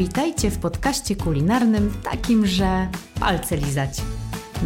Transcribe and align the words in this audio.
Witajcie 0.00 0.50
w 0.50 0.58
podcaście 0.58 1.16
kulinarnym 1.16 1.92
takim, 2.10 2.46
że 2.46 2.88
palce 3.20 3.56
lizać. 3.56 3.90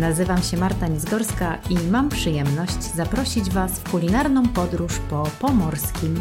Nazywam 0.01 0.43
się 0.43 0.57
Marta 0.57 0.89
Nizgorska 0.89 1.59
i 1.71 1.91
mam 1.91 2.09
przyjemność 2.09 2.83
zaprosić 2.83 3.51
Was 3.51 3.81
w 3.81 3.91
kulinarną 3.91 4.49
podróż 4.49 4.93
po 5.11 5.23
pomorskim. 5.41 6.21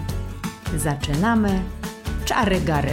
Zaczynamy 0.77 1.49
czary 2.25 2.61
gary. 2.61 2.91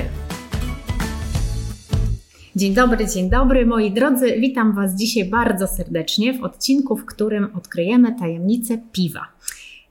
Dzień 2.56 2.74
dobry, 2.74 3.06
dzień 3.06 3.30
dobry 3.30 3.66
moi 3.66 3.91
drodzy. 3.91 4.37
Witam 4.41 4.74
Was 4.74 4.96
dzisiaj 4.96 5.24
bardzo 5.24 5.66
serdecznie 5.66 6.34
w 6.34 6.45
odcinku, 6.45 6.96
w 6.96 7.06
którym 7.06 7.56
odkryjemy 7.56 8.18
tajemnicę 8.18 8.78
piwa. 8.92 9.27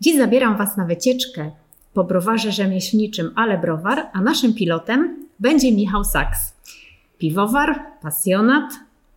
Dziś 0.01 0.17
zabieram 0.17 0.57
Was 0.57 0.77
na 0.77 0.85
wycieczkę 0.85 1.51
po 1.93 2.03
browarze 2.03 2.51
rzemieślniczym 2.51 3.31
Ale 3.35 3.57
Browar, 3.57 4.09
a 4.13 4.21
naszym 4.21 4.53
pilotem 4.53 5.28
będzie 5.39 5.71
Michał 5.71 6.03
Saks. 6.03 6.53
Piwowar, 7.17 7.79
pasjonat, 8.01 8.73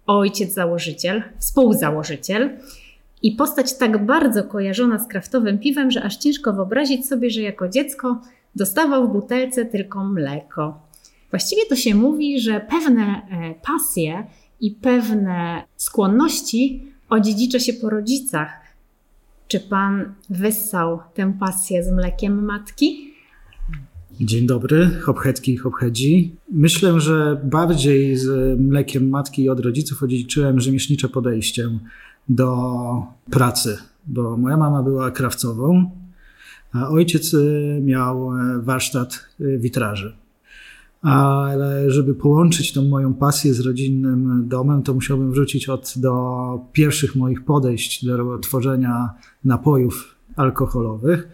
ojciec 0.06 0.54
założyciel, 0.54 1.22
współzałożyciel 1.38 2.50
i 3.22 3.32
postać 3.32 3.78
tak 3.78 4.06
bardzo 4.06 4.44
kojarzona 4.44 4.98
z 4.98 5.08
kraftowym 5.08 5.58
piwem, 5.58 5.90
że 5.90 6.02
aż 6.02 6.16
ciężko 6.16 6.52
wyobrazić 6.52 7.08
sobie, 7.08 7.30
że 7.30 7.40
jako 7.40 7.68
dziecko 7.68 8.20
dostawał 8.54 9.08
w 9.08 9.12
butelce 9.12 9.64
tylko 9.64 10.04
mleko. 10.04 10.80
Właściwie 11.30 11.66
to 11.68 11.76
się 11.76 11.94
mówi, 11.94 12.40
że 12.40 12.60
pewne 12.60 13.02
e, 13.02 13.54
pasje 13.62 14.26
i 14.60 14.70
pewne 14.70 15.62
skłonności 15.76 16.92
odziedzicza 17.08 17.58
się 17.58 17.72
po 17.72 17.90
rodzicach. 17.90 18.48
Czy 19.48 19.60
pan 19.60 20.14
wyssał 20.30 20.98
tę 21.14 21.32
pasję 21.40 21.84
z 21.84 21.92
mlekiem 21.92 22.44
matki? 22.44 23.11
Dzień 24.20 24.46
dobry, 24.46 24.90
hopchetki 25.00 25.52
i 25.52 25.56
hopchedzi. 25.56 26.36
Myślę, 26.52 27.00
że 27.00 27.40
bardziej 27.44 28.16
z 28.16 28.60
mlekiem 28.60 29.08
matki 29.08 29.42
i 29.42 29.48
od 29.48 29.60
rodziców 29.60 30.02
odziedziczyłem 30.02 30.60
rzemieślnicze 30.60 31.08
podejście 31.08 31.70
do 32.28 32.56
pracy, 33.30 33.78
bo 34.06 34.36
moja 34.36 34.56
mama 34.56 34.82
była 34.82 35.10
krawcową, 35.10 35.90
a 36.72 36.88
ojciec 36.88 37.34
y, 37.34 37.80
miał 37.84 38.38
e, 38.38 38.62
warsztat 38.62 39.26
y, 39.40 39.58
witraży. 39.58 40.16
Ale 41.02 41.90
żeby 41.90 42.14
połączyć 42.14 42.72
tą 42.72 42.84
moją 42.84 43.14
pasję 43.14 43.54
z 43.54 43.60
rodzinnym 43.60 44.48
domem, 44.48 44.82
to 44.82 44.94
musiałbym 44.94 45.32
wrócić 45.32 45.68
od, 45.68 45.94
do 45.96 46.60
pierwszych 46.72 47.16
moich 47.16 47.44
podejść 47.44 48.06
do 48.06 48.38
tworzenia 48.38 49.10
napojów 49.44 50.14
alkoholowych. 50.36 51.28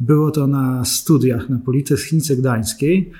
Było 0.00 0.30
to 0.30 0.46
na 0.46 0.84
studiach 0.84 1.48
na 1.48 1.58
Politechnice 1.58 2.36
Gdańskiej, 2.36 3.12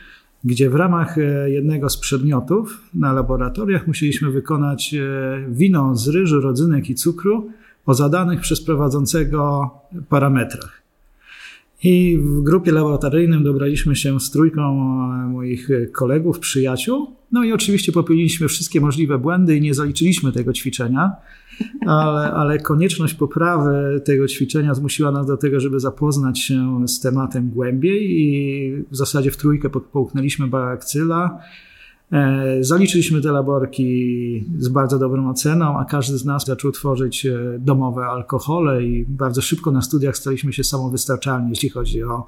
gdzie 0.45 0.71
w 0.71 0.75
ramach 0.75 1.19
e, 1.19 1.51
jednego 1.51 1.89
z 1.89 1.97
przedmiotów 1.97 2.81
na 2.95 3.13
laboratoriach 3.13 3.87
musieliśmy 3.87 4.31
wykonać 4.31 4.95
e, 4.95 5.47
wino 5.51 5.97
z 5.97 6.09
ryżu, 6.09 6.41
rodzynek 6.41 6.91
i 6.91 6.95
cukru 6.95 7.51
o 7.87 7.95
zadanych 7.95 8.41
przez 8.41 8.65
prowadzącego 8.65 9.71
parametrach. 10.09 10.83
I 11.85 12.19
w 12.19 12.43
grupie 12.43 12.73
laboratoryjnym 12.73 13.45
dobraliśmy 13.45 13.97
się 13.97 14.21
z 14.21 14.31
trójką 14.31 14.63
e, 14.63 15.29
moich 15.29 15.69
kolegów, 15.93 16.39
przyjaciół. 16.39 17.17
No 17.33 17.45
i 17.45 17.53
oczywiście 17.53 17.93
popełniliśmy 17.93 18.49
wszystkie 18.49 18.81
możliwe 18.81 19.19
błędy 19.19 19.57
i 19.57 19.61
nie 19.61 19.75
zaliczyliśmy 19.75 20.33
tego 20.33 20.53
ćwiczenia, 20.53 21.13
ale, 21.87 22.33
ale 22.33 22.59
konieczność 22.59 23.15
poprawy 23.15 24.01
tego 24.05 24.29
ćwiczenia 24.29 24.75
zmusiła 24.75 25.11
nas 25.11 25.27
do 25.27 25.37
tego, 25.37 25.61
żeby 25.61 25.81
zapoznać 25.81 26.39
się 26.39 26.89
z 26.89 27.01
tematem 27.01 27.51
głębiej 27.51 28.11
i 28.11 28.73
w 28.91 28.97
zasadzie 28.97 29.31
w 29.31 29.37
trójkę 29.37 29.71
połknęliśmy 29.71 30.47
barakcyla 30.47 31.39
E, 32.13 32.65
zaliczyliśmy 32.65 33.21
te 33.21 33.33
laborki 33.33 34.45
z 34.59 34.69
bardzo 34.69 34.99
dobrą 34.99 35.31
oceną, 35.31 35.79
a 35.79 35.85
każdy 35.85 36.19
z 36.19 36.25
nas 36.25 36.45
zaczął 36.47 36.73
tworzyć 36.73 37.27
e, 37.27 37.39
domowe 37.59 38.07
alkohole 38.07 38.83
i 38.83 39.05
bardzo 39.09 39.43
szybko 39.43 39.71
na 39.71 39.83
studiach 39.83 40.17
staliśmy 40.17 40.53
się 40.53 40.65
samowystarczalni, 40.65 41.51
jeśli 41.51 41.69
chodzi 41.69 42.03
o 42.03 42.27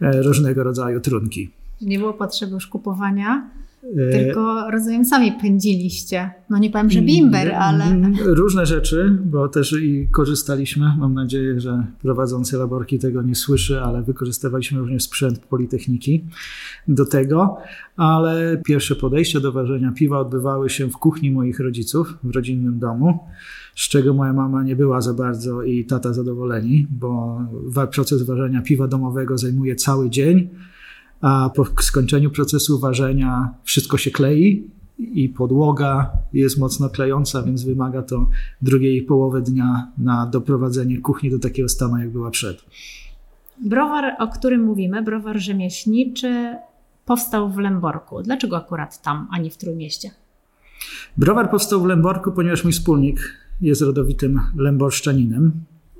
e, 0.00 0.22
różnego 0.22 0.62
rodzaju 0.62 1.00
trunki. 1.00 1.50
Nie 1.80 1.98
było 1.98 2.12
potrzeby 2.12 2.52
już 2.52 2.66
kupowania 2.66 3.50
tylko 3.94 4.70
rozumiem, 4.70 5.04
sami 5.04 5.32
pędziliście. 5.32 6.30
No 6.50 6.58
nie 6.58 6.70
powiem, 6.70 6.90
że 6.90 7.02
bimber, 7.02 7.54
ale. 7.54 7.84
Różne 8.24 8.66
rzeczy, 8.66 9.18
bo 9.24 9.48
też 9.48 9.72
i 9.82 10.08
korzystaliśmy. 10.12 10.92
Mam 10.98 11.14
nadzieję, 11.14 11.60
że 11.60 11.86
prowadzący 12.02 12.56
laborki 12.56 12.98
tego 12.98 13.22
nie 13.22 13.34
słyszy, 13.34 13.80
ale 13.80 14.02
wykorzystywaliśmy 14.02 14.78
również 14.78 15.02
sprzęt 15.02 15.38
Politechniki 15.38 16.24
do 16.88 17.06
tego. 17.06 17.56
Ale 17.96 18.62
pierwsze 18.64 18.96
podejścia 18.96 19.40
do 19.40 19.52
ważenia 19.52 19.92
piwa 19.92 20.18
odbywały 20.18 20.70
się 20.70 20.90
w 20.90 20.96
kuchni 20.96 21.30
moich 21.30 21.60
rodziców, 21.60 22.18
w 22.24 22.30
rodzinnym 22.30 22.78
domu 22.78 23.18
z 23.76 23.88
czego 23.88 24.14
moja 24.14 24.32
mama 24.32 24.62
nie 24.62 24.76
była 24.76 25.00
za 25.00 25.14
bardzo 25.14 25.62
i 25.62 25.84
tata 25.84 26.12
zadowoleni, 26.12 26.86
bo 26.90 27.40
proces 27.92 28.22
ważenia 28.22 28.62
piwa 28.62 28.88
domowego 28.88 29.38
zajmuje 29.38 29.76
cały 29.76 30.10
dzień 30.10 30.48
a 31.20 31.50
po 31.54 31.64
skończeniu 31.82 32.30
procesu 32.30 32.78
ważenia 32.78 33.54
wszystko 33.64 33.98
się 33.98 34.10
klei 34.10 34.70
i 34.98 35.28
podłoga 35.28 36.10
jest 36.32 36.58
mocno 36.58 36.90
klejąca, 36.90 37.42
więc 37.42 37.64
wymaga 37.64 38.02
to 38.02 38.28
drugiej 38.62 39.02
połowy 39.02 39.42
dnia 39.42 39.92
na 39.98 40.26
doprowadzenie 40.26 41.00
kuchni 41.00 41.30
do 41.30 41.38
takiego 41.38 41.68
stanu, 41.68 41.98
jak 41.98 42.10
była 42.10 42.30
przed. 42.30 42.64
Browar, 43.64 44.16
o 44.18 44.28
którym 44.28 44.64
mówimy, 44.64 45.02
browar 45.02 45.38
rzemieślniczy, 45.38 46.56
powstał 47.04 47.50
w 47.50 47.58
Lęborku. 47.58 48.22
Dlaczego 48.22 48.56
akurat 48.56 49.02
tam, 49.02 49.28
a 49.30 49.38
nie 49.38 49.50
w 49.50 49.56
Trójmieście? 49.56 50.10
Browar 51.16 51.50
powstał 51.50 51.80
w 51.80 51.86
Lęborku, 51.86 52.32
ponieważ 52.32 52.64
mój 52.64 52.72
wspólnik 52.72 53.20
jest 53.60 53.82
rodowitym 53.82 54.40
lęborszczaninem 54.56 55.52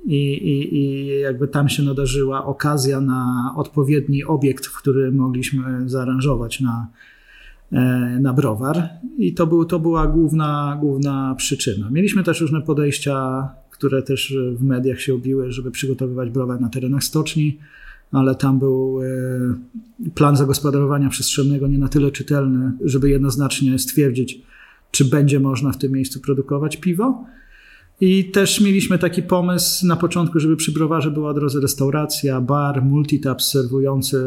i, 0.07 0.33
i, 0.33 0.75
i 0.75 1.07
jakby 1.19 1.47
tam 1.47 1.69
się 1.69 1.83
nadarzyła 1.83 2.45
okazja 2.45 3.01
na 3.01 3.53
odpowiedni 3.55 4.23
obiekt, 4.23 4.65
w 4.65 4.77
który 4.77 5.11
mogliśmy 5.11 5.89
zaaranżować 5.89 6.59
na, 6.59 6.87
e, 7.71 7.79
na 8.21 8.33
browar. 8.33 8.89
I 9.17 9.33
to, 9.33 9.47
był, 9.47 9.65
to 9.65 9.79
była 9.79 10.07
główna, 10.07 10.77
główna 10.81 11.35
przyczyna. 11.37 11.89
Mieliśmy 11.89 12.23
też 12.23 12.41
różne 12.41 12.61
podejścia, 12.61 13.47
które 13.71 14.01
też 14.01 14.37
w 14.55 14.63
mediach 14.63 15.01
się 15.01 15.13
obiły, 15.13 15.51
żeby 15.51 15.71
przygotowywać 15.71 16.29
browar 16.29 16.61
na 16.61 16.69
terenach 16.69 17.03
stoczni, 17.03 17.57
ale 18.11 18.35
tam 18.35 18.59
był 18.59 18.99
e, 19.01 19.07
plan 20.15 20.35
zagospodarowania 20.35 21.09
przestrzennego 21.09 21.67
nie 21.67 21.77
na 21.77 21.87
tyle 21.87 22.11
czytelny, 22.11 22.71
żeby 22.81 23.09
jednoznacznie 23.09 23.79
stwierdzić, 23.79 24.41
czy 24.91 25.05
będzie 25.05 25.39
można 25.39 25.71
w 25.71 25.77
tym 25.77 25.91
miejscu 25.91 26.19
produkować 26.19 26.77
piwo. 26.77 27.25
I 28.01 28.25
też 28.25 28.61
mieliśmy 28.61 28.99
taki 28.99 29.23
pomysł 29.23 29.87
na 29.87 29.95
początku, 29.95 30.39
żeby 30.39 30.55
przy 30.55 30.71
browarze 30.71 31.11
była 31.11 31.29
od 31.29 31.37
razu 31.37 31.61
restauracja, 31.61 32.41
bar, 32.41 32.83
multitap 32.85 33.41
serwujący 33.41 34.17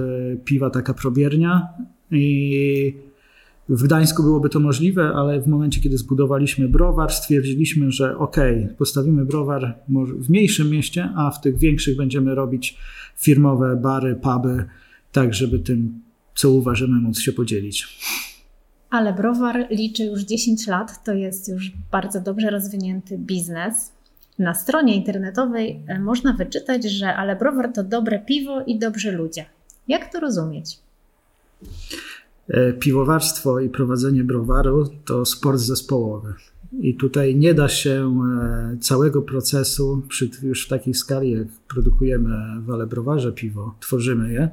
piwa, 0.44 0.70
taka 0.70 0.94
probiernia. 0.94 1.68
I 2.10 2.94
w 3.68 3.82
Gdańsku 3.82 4.22
byłoby 4.22 4.48
to 4.48 4.60
możliwe, 4.60 5.12
ale 5.14 5.40
w 5.40 5.46
momencie, 5.46 5.80
kiedy 5.80 5.98
zbudowaliśmy 5.98 6.68
browar, 6.68 7.12
stwierdziliśmy, 7.12 7.90
że 7.90 8.18
ok, 8.18 8.36
postawimy 8.78 9.24
browar 9.24 9.78
w 10.18 10.30
mniejszym 10.30 10.70
mieście, 10.70 11.08
a 11.16 11.30
w 11.30 11.40
tych 11.40 11.58
większych 11.58 11.96
będziemy 11.96 12.34
robić 12.34 12.76
firmowe 13.16 13.76
bary, 13.82 14.14
puby, 14.22 14.64
tak 15.12 15.34
żeby 15.34 15.58
tym, 15.58 16.00
co 16.34 16.50
uważamy, 16.50 17.00
móc 17.00 17.20
się 17.20 17.32
podzielić. 17.32 17.86
Ale 18.90 19.12
browar 19.12 19.66
liczy 19.70 20.04
już 20.04 20.20
10 20.20 20.66
lat, 20.66 21.04
to 21.04 21.12
jest 21.12 21.48
już 21.48 21.72
bardzo 21.90 22.20
dobrze 22.20 22.50
rozwinięty 22.50 23.18
biznes. 23.18 23.92
Na 24.38 24.54
stronie 24.54 24.96
internetowej 24.96 25.80
e, 25.86 25.98
można 25.98 26.32
wyczytać, 26.32 26.84
że 26.84 27.14
ale 27.14 27.36
browar 27.36 27.72
to 27.72 27.84
dobre 27.84 28.18
piwo 28.18 28.62
i 28.66 28.78
dobrzy 28.78 29.12
ludzie. 29.12 29.44
Jak 29.88 30.12
to 30.12 30.20
rozumieć? 30.20 30.78
E, 32.48 32.72
piwowarstwo 32.72 33.60
i 33.60 33.68
prowadzenie 33.68 34.24
browaru 34.24 34.88
to 35.04 35.26
sport 35.26 35.58
zespołowy. 35.58 36.34
I 36.80 36.94
tutaj 36.94 37.36
nie 37.36 37.54
da 37.54 37.68
się 37.68 38.22
e, 38.74 38.76
całego 38.80 39.22
procesu, 39.22 40.02
przy, 40.08 40.30
już 40.42 40.66
w 40.66 40.68
takiej 40.68 40.94
skali, 40.94 41.30
jak 41.30 41.46
produkujemy 41.68 42.60
w 42.60 42.70
Ale 42.70 42.86
Browarze 42.86 43.32
piwo, 43.32 43.74
tworzymy 43.80 44.32
je, 44.32 44.48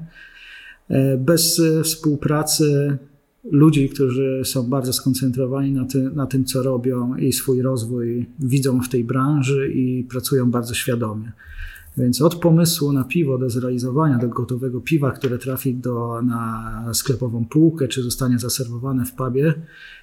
bez 1.17 1.62
współpracy 1.83 2.97
ludzi, 3.51 3.89
którzy 3.89 4.41
są 4.45 4.63
bardzo 4.63 4.94
skoncentrowani 4.94 5.71
na, 5.71 5.85
ty, 5.85 6.11
na 6.15 6.25
tym, 6.25 6.45
co 6.45 6.63
robią 6.63 7.15
i 7.15 7.33
swój 7.33 7.61
rozwój 7.61 8.25
widzą 8.39 8.81
w 8.81 8.89
tej 8.89 9.03
branży 9.03 9.71
i 9.73 10.03
pracują 10.03 10.51
bardzo 10.51 10.73
świadomie. 10.73 11.31
Więc 11.97 12.21
od 12.21 12.35
pomysłu 12.35 12.94
na 12.94 13.03
piwo 13.03 13.38
do 13.38 13.49
zrealizowania, 13.49 14.17
do 14.17 14.29
gotowego 14.29 14.81
piwa, 14.81 15.11
które 15.11 15.38
trafi 15.38 15.75
do, 15.75 16.21
na 16.21 16.89
sklepową 16.94 17.45
półkę, 17.45 17.88
czy 17.88 18.03
zostanie 18.03 18.39
zaserwowane 18.39 19.05
w 19.05 19.13
pubie, 19.13 19.53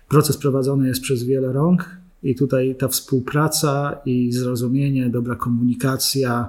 proces 0.08 0.36
prowadzony 0.36 0.88
jest 0.88 1.00
przez 1.00 1.24
wiele 1.24 1.52
rąk 1.52 1.96
i 2.22 2.34
tutaj 2.34 2.76
ta 2.78 2.88
współpraca 2.88 4.00
i 4.06 4.32
zrozumienie, 4.32 5.10
dobra 5.10 5.36
komunikacja, 5.36 6.48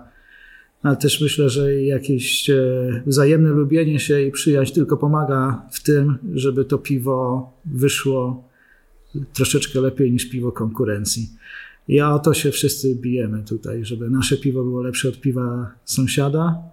ale 0.86 0.98
też 0.98 1.22
myślę, 1.22 1.50
że 1.50 1.84
jakieś 1.84 2.50
e, 2.50 3.04
wzajemne 3.06 3.50
lubienie 3.50 4.00
się 4.00 4.22
i 4.22 4.32
przyjaźń 4.32 4.74
tylko 4.74 4.98
pomaga 4.98 5.68
w 5.72 5.84
tym, 5.84 6.18
żeby 6.34 6.66
to 6.66 6.78
piwo 6.78 7.52
wyszło 7.66 8.50
troszeczkę 9.34 9.82
lepiej 9.82 10.12
niż 10.12 10.30
piwo 10.30 10.52
konkurencji. 10.52 11.30
I 11.88 12.02
o 12.02 12.20
to 12.20 12.34
się 12.34 12.52
wszyscy 12.52 12.96
bijemy 12.96 13.44
tutaj, 13.44 13.86
żeby 13.86 14.10
nasze 14.10 14.38
piwo 14.38 14.64
było 14.64 14.82
lepsze 14.82 15.10
od 15.10 15.22
piwa 15.22 15.72
sąsiada 15.86 16.64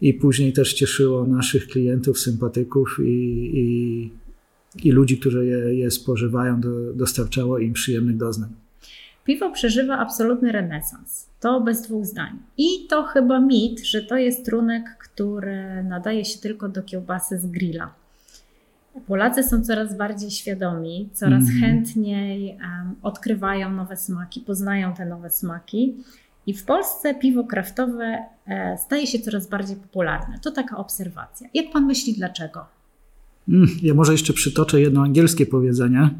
i 0.00 0.14
później 0.14 0.52
też 0.52 0.74
cieszyło 0.74 1.26
naszych 1.26 1.66
klientów, 1.66 2.18
sympatyków 2.18 2.96
i, 3.04 3.50
i, 3.54 4.10
i 4.88 4.90
ludzi, 4.92 5.18
którzy 5.18 5.46
je, 5.46 5.74
je 5.74 5.90
spożywają, 5.90 6.60
do, 6.60 6.92
dostarczało 6.92 7.58
im 7.58 7.72
przyjemnych 7.72 8.16
doznań. 8.16 8.67
Piwo 9.28 9.50
przeżywa 9.50 9.98
absolutny 9.98 10.52
renesans. 10.52 11.26
To 11.40 11.60
bez 11.60 11.82
dwóch 11.82 12.06
zdań. 12.06 12.38
I 12.56 12.86
to 12.88 13.02
chyba 13.02 13.40
mit, 13.40 13.80
że 13.80 14.02
to 14.02 14.16
jest 14.16 14.44
trunek, 14.44 14.96
który 14.98 15.84
nadaje 15.84 16.24
się 16.24 16.38
tylko 16.38 16.68
do 16.68 16.82
kiełbasy 16.82 17.38
z 17.38 17.46
grilla. 17.46 17.94
Polacy 19.06 19.42
są 19.42 19.64
coraz 19.64 19.96
bardziej 19.96 20.30
świadomi, 20.30 21.08
coraz 21.12 21.42
mm. 21.48 21.60
chętniej 21.60 22.50
um, 22.50 22.94
odkrywają 23.02 23.72
nowe 23.72 23.96
smaki, 23.96 24.40
poznają 24.40 24.94
te 24.94 25.06
nowe 25.06 25.30
smaki. 25.30 25.94
I 26.46 26.54
w 26.54 26.64
Polsce 26.64 27.14
piwo 27.14 27.44
kraftowe 27.44 28.24
e, 28.46 28.78
staje 28.78 29.06
się 29.06 29.18
coraz 29.18 29.48
bardziej 29.48 29.76
popularne. 29.76 30.38
To 30.42 30.50
taka 30.50 30.76
obserwacja. 30.76 31.48
Jak 31.54 31.72
pan 31.72 31.86
myśli, 31.86 32.14
dlaczego? 32.14 32.66
Mm, 33.48 33.68
ja 33.82 33.94
może 33.94 34.12
jeszcze 34.12 34.32
przytoczę 34.32 34.80
jedno 34.80 35.02
angielskie 35.02 35.46
powiedzenie, 35.46 36.10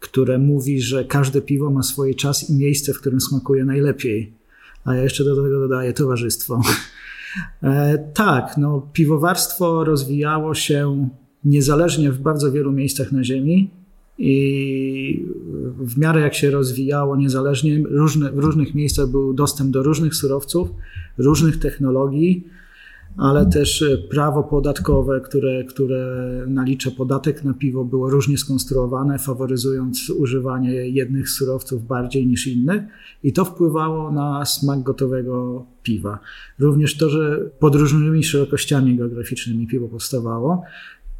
które 0.00 0.38
mówi, 0.38 0.80
że 0.80 1.04
każde 1.04 1.42
piwo 1.42 1.70
ma 1.70 1.82
swój 1.82 2.14
czas 2.14 2.50
i 2.50 2.54
miejsce, 2.54 2.94
w 2.94 3.00
którym 3.00 3.20
smakuje 3.20 3.64
najlepiej. 3.64 4.32
A 4.84 4.94
ja 4.94 5.02
jeszcze 5.02 5.24
do 5.24 5.42
tego 5.42 5.60
dodaję 5.60 5.92
towarzystwo. 5.92 6.60
E, 7.62 7.98
tak, 8.14 8.54
no, 8.58 8.88
piwowarstwo 8.92 9.84
rozwijało 9.84 10.54
się 10.54 11.08
niezależnie 11.44 12.12
w 12.12 12.18
bardzo 12.20 12.52
wielu 12.52 12.72
miejscach 12.72 13.12
na 13.12 13.24
Ziemi 13.24 13.70
i 14.18 15.26
w 15.78 15.98
miarę 15.98 16.20
jak 16.20 16.34
się 16.34 16.50
rozwijało 16.50 17.16
niezależnie, 17.16 17.82
różne, 17.90 18.32
w 18.32 18.38
różnych 18.38 18.74
miejscach 18.74 19.08
był 19.08 19.34
dostęp 19.34 19.70
do 19.70 19.82
różnych 19.82 20.14
surowców, 20.14 20.68
różnych 21.18 21.58
technologii, 21.58 22.44
ale 23.18 23.46
też 23.46 23.84
prawo 24.10 24.42
podatkowe, 24.42 25.20
które, 25.20 25.64
które 25.64 26.26
nalicza 26.48 26.90
podatek 26.90 27.44
na 27.44 27.54
piwo, 27.54 27.84
było 27.84 28.10
różnie 28.10 28.38
skonstruowane, 28.38 29.18
faworyzując 29.18 30.10
używanie 30.10 30.72
jednych 30.72 31.30
surowców 31.30 31.86
bardziej 31.86 32.26
niż 32.26 32.46
innych, 32.46 32.82
i 33.22 33.32
to 33.32 33.44
wpływało 33.44 34.12
na 34.12 34.44
smak 34.44 34.82
gotowego 34.82 35.66
piwa. 35.82 36.18
Również 36.58 36.96
to, 36.96 37.10
że 37.10 37.50
pod 37.58 37.74
różnymi 37.74 38.24
szerokościami 38.24 38.96
geograficznymi 38.96 39.66
piwo 39.66 39.88
powstawało, 39.88 40.62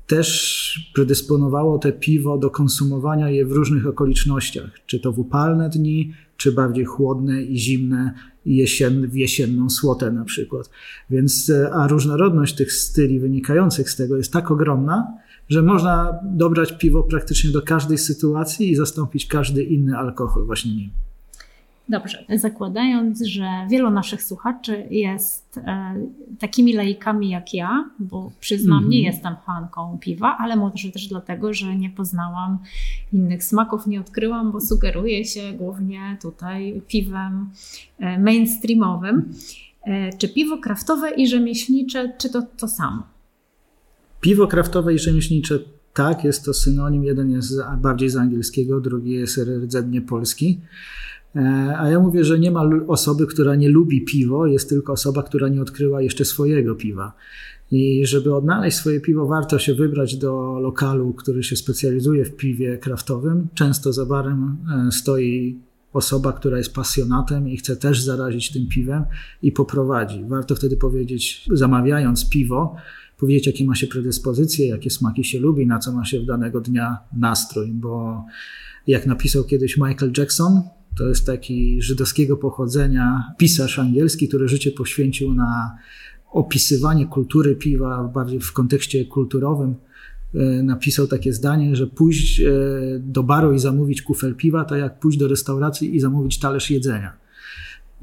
też 0.06 0.90
predysponowało 0.94 1.78
te 1.78 1.92
piwo 1.92 2.38
do 2.38 2.50
konsumowania 2.50 3.30
je 3.30 3.46
w 3.46 3.52
różnych 3.52 3.86
okolicznościach, 3.86 4.70
czy 4.86 5.00
to 5.00 5.12
w 5.12 5.18
upalne 5.18 5.68
dni, 5.68 6.12
czy 6.38 6.52
bardziej 6.52 6.84
chłodne 6.84 7.42
i 7.42 7.58
zimne 7.58 8.14
jesien, 8.46 9.08
w 9.08 9.14
jesienną 9.14 9.70
słotę 9.70 10.10
na 10.10 10.24
przykład. 10.24 10.70
Więc, 11.10 11.50
e, 11.50 11.70
a 11.72 11.88
różnorodność 11.88 12.54
tych 12.54 12.72
styli 12.72 13.20
wynikających 13.20 13.90
z 13.90 13.96
tego 13.96 14.16
jest 14.16 14.32
tak 14.32 14.50
ogromna, 14.50 15.06
że 15.48 15.62
można 15.62 16.18
dobrać 16.24 16.78
piwo 16.78 17.02
praktycznie 17.02 17.50
do 17.50 17.62
każdej 17.62 17.98
sytuacji 17.98 18.70
i 18.70 18.76
zastąpić 18.76 19.26
każdy 19.26 19.64
inny 19.64 19.96
alkohol 19.96 20.46
właśnie 20.46 20.76
nim. 20.76 20.90
Dobrze, 21.88 22.24
zakładając, 22.36 23.22
że 23.22 23.48
wielu 23.70 23.90
naszych 23.90 24.22
słuchaczy 24.22 24.86
jest 24.90 25.58
e, 25.58 25.94
takimi 26.38 26.72
laikami 26.72 27.30
jak 27.30 27.54
ja, 27.54 27.90
bo 27.98 28.32
przyznam, 28.40 28.78
mm 28.78 28.90
nie 28.90 29.02
jestem 29.02 29.34
fanką 29.46 29.98
piwa, 30.00 30.36
ale 30.38 30.56
może 30.56 30.90
też 30.92 31.08
dlatego, 31.08 31.54
że 31.54 31.76
nie 31.76 31.90
poznałam 31.90 32.58
innych 33.12 33.44
smaków, 33.44 33.86
nie 33.86 34.00
odkryłam, 34.00 34.52
bo 34.52 34.60
sugeruję 34.60 35.24
się 35.24 35.52
głównie 35.52 36.16
tutaj 36.22 36.82
piwem 36.88 37.50
e, 37.98 38.18
mainstreamowym. 38.18 39.32
E, 39.82 40.12
czy 40.18 40.28
piwo 40.28 40.58
kraftowe 40.58 41.10
i 41.10 41.28
rzemieślnicze, 41.28 42.12
czy 42.18 42.30
to 42.30 42.42
to 42.56 42.68
samo? 42.68 43.02
Piwo 44.20 44.46
kraftowe 44.46 44.94
i 44.94 44.98
rzemieślnicze 44.98 45.58
tak, 45.94 46.24
jest 46.24 46.44
to 46.44 46.54
synonim. 46.54 47.04
Jeden 47.04 47.30
jest 47.30 47.54
bardziej 47.78 48.08
z 48.08 48.16
angielskiego, 48.16 48.80
drugi 48.80 49.10
jest 49.10 49.38
rdzennie 49.38 50.02
polski. 50.02 50.60
E, 51.36 51.74
a 51.78 51.90
ja 51.90 52.00
mówię, 52.00 52.24
że 52.24 52.38
nie 52.38 52.50
ma 52.50 52.70
osoby, 52.86 53.26
która 53.26 53.54
nie 53.54 53.68
lubi 53.68 54.04
piwo, 54.04 54.46
jest 54.46 54.68
tylko 54.68 54.92
osoba, 54.92 55.22
która 55.22 55.48
nie 55.48 55.62
odkryła 55.62 56.02
jeszcze 56.02 56.24
swojego 56.24 56.74
piwa. 56.74 57.12
I 57.70 58.06
żeby 58.06 58.34
odnaleźć 58.34 58.76
swoje 58.76 59.00
piwo, 59.00 59.26
warto 59.26 59.58
się 59.58 59.74
wybrać 59.74 60.16
do 60.16 60.58
lokalu, 60.60 61.12
który 61.12 61.42
się 61.42 61.56
specjalizuje 61.56 62.24
w 62.24 62.36
piwie 62.36 62.78
kraftowym. 62.78 63.48
Często 63.54 63.92
za 63.92 64.06
barem 64.06 64.56
e, 64.88 64.92
stoi 64.92 65.58
osoba, 65.92 66.32
która 66.32 66.58
jest 66.58 66.74
pasjonatem 66.74 67.48
i 67.48 67.56
chce 67.56 67.76
też 67.76 68.02
zarazić 68.02 68.52
tym 68.52 68.68
piwem 68.68 69.04
i 69.42 69.52
poprowadzi. 69.52 70.24
Warto 70.24 70.54
wtedy 70.54 70.76
powiedzieć, 70.76 71.48
zamawiając 71.52 72.28
piwo, 72.28 72.76
powiedzieć, 73.18 73.46
jakie 73.46 73.64
ma 73.64 73.74
się 73.74 73.86
predyspozycje, 73.86 74.68
jakie 74.68 74.90
smaki 74.90 75.24
się 75.24 75.40
lubi, 75.40 75.66
na 75.66 75.78
co 75.78 75.92
ma 75.92 76.04
się 76.04 76.20
w 76.20 76.26
danego 76.26 76.60
dnia 76.60 76.98
nastrój, 77.12 77.72
bo 77.72 78.24
jak 78.86 79.06
napisał 79.06 79.44
kiedyś 79.44 79.76
Michael 79.76 80.12
Jackson, 80.18 80.62
to 80.96 81.08
jest 81.08 81.26
taki 81.26 81.82
żydowskiego 81.82 82.36
pochodzenia 82.36 83.34
pisarz 83.38 83.78
angielski, 83.78 84.28
który 84.28 84.48
życie 84.48 84.72
poświęcił 84.72 85.34
na 85.34 85.78
opisywanie 86.32 87.06
kultury 87.06 87.56
piwa 87.56 88.04
bardziej 88.04 88.40
w 88.40 88.52
kontekście 88.52 89.04
kulturowym. 89.04 89.74
E, 90.34 90.62
napisał 90.62 91.06
takie 91.06 91.32
zdanie, 91.32 91.76
że 91.76 91.86
pójść 91.86 92.40
e, 92.40 92.44
do 92.98 93.22
baru 93.22 93.52
i 93.52 93.58
zamówić 93.58 94.02
kufel 94.02 94.34
piwa, 94.34 94.64
to 94.64 94.76
jak 94.76 94.98
pójść 94.98 95.18
do 95.18 95.28
restauracji 95.28 95.96
i 95.96 96.00
zamówić 96.00 96.38
talerz 96.38 96.70
jedzenia. 96.70 97.12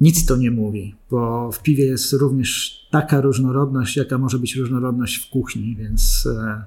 Nic 0.00 0.26
to 0.26 0.36
nie 0.36 0.50
mówi, 0.50 0.94
bo 1.10 1.52
w 1.52 1.62
piwie 1.62 1.86
jest 1.86 2.12
również 2.12 2.80
taka 2.90 3.20
różnorodność, 3.20 3.96
jaka 3.96 4.18
może 4.18 4.38
być 4.38 4.56
różnorodność 4.56 5.16
w 5.16 5.30
kuchni, 5.30 5.76
więc. 5.76 6.28
E, 6.40 6.64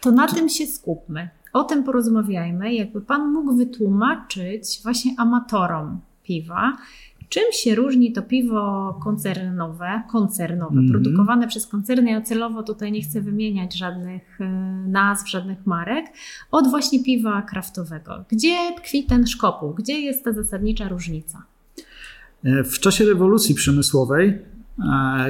to 0.00 0.12
na 0.12 0.28
tym 0.28 0.48
się 0.48 0.66
skupmy 0.66 1.28
o 1.56 1.64
tym 1.64 1.84
porozmawiajmy. 1.84 2.74
Jakby 2.74 3.00
Pan 3.00 3.32
mógł 3.32 3.56
wytłumaczyć 3.56 4.80
właśnie 4.82 5.14
amatorom 5.18 6.00
piwa, 6.22 6.76
czym 7.28 7.42
się 7.52 7.74
różni 7.74 8.12
to 8.12 8.22
piwo 8.22 8.94
koncernowe, 9.04 10.02
koncernowe, 10.10 10.72
mm 10.72 10.86
-hmm. 10.86 10.90
produkowane 10.90 11.48
przez 11.48 11.66
koncerny. 11.66 12.10
Ja 12.10 12.20
celowo 12.20 12.62
tutaj 12.62 12.92
nie 12.92 13.02
chcę 13.02 13.20
wymieniać 13.20 13.78
żadnych 13.78 14.40
e, 14.40 14.44
nazw, 14.88 15.28
żadnych 15.28 15.66
marek, 15.66 16.06
od 16.50 16.70
właśnie 16.70 17.04
piwa 17.04 17.42
kraftowego. 17.42 18.24
Gdzie 18.28 18.56
tkwi 18.76 19.04
ten 19.04 19.26
szkopuł? 19.26 19.74
Gdzie 19.74 20.00
jest 20.00 20.24
ta 20.24 20.32
zasadnicza 20.32 20.88
różnica? 20.88 21.42
E, 22.44 22.64
w 22.64 22.78
czasie 22.78 23.04
rewolucji 23.04 23.54
przemysłowej 23.54 24.38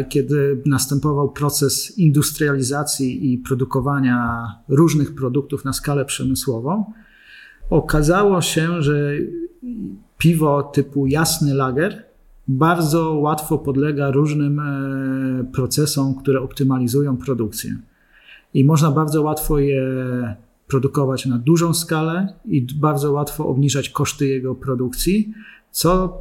kiedy 0.09 0.63
następował 0.67 1.33
proces 1.33 1.99
industrializacji 1.99 3.33
i 3.33 3.39
produkowania 3.39 4.47
różnych 4.69 5.15
produktów 5.15 5.65
na 5.65 5.73
skalę 5.73 6.05
przemysłową, 6.05 6.93
okazało 7.71 8.43
się, 8.43 8.83
że 8.83 9.13
piwo 10.19 10.63
typu 10.63 11.07
jasny 11.07 11.55
lager 11.55 12.07
bardzo 12.49 13.15
łatwo 13.15 13.59
podlega 13.59 14.11
różnym 14.11 14.61
e, 14.61 15.45
procesom, 15.53 16.15
które 16.15 16.41
optymalizują 16.41 17.17
produkcję. 17.17 17.77
I 18.55 18.65
można 18.65 18.91
bardzo 18.91 19.23
łatwo 19.23 19.59
je 19.59 19.83
produkować 20.67 21.27
na 21.27 21.39
dużą 21.39 21.75
skalę 21.75 22.29
i 22.45 22.67
bardzo 22.75 23.13
łatwo 23.13 23.47
obniżać 23.47 23.89
koszty 23.89 24.27
jego 24.29 24.55
produkcji, 24.55 25.35
co 25.71 26.19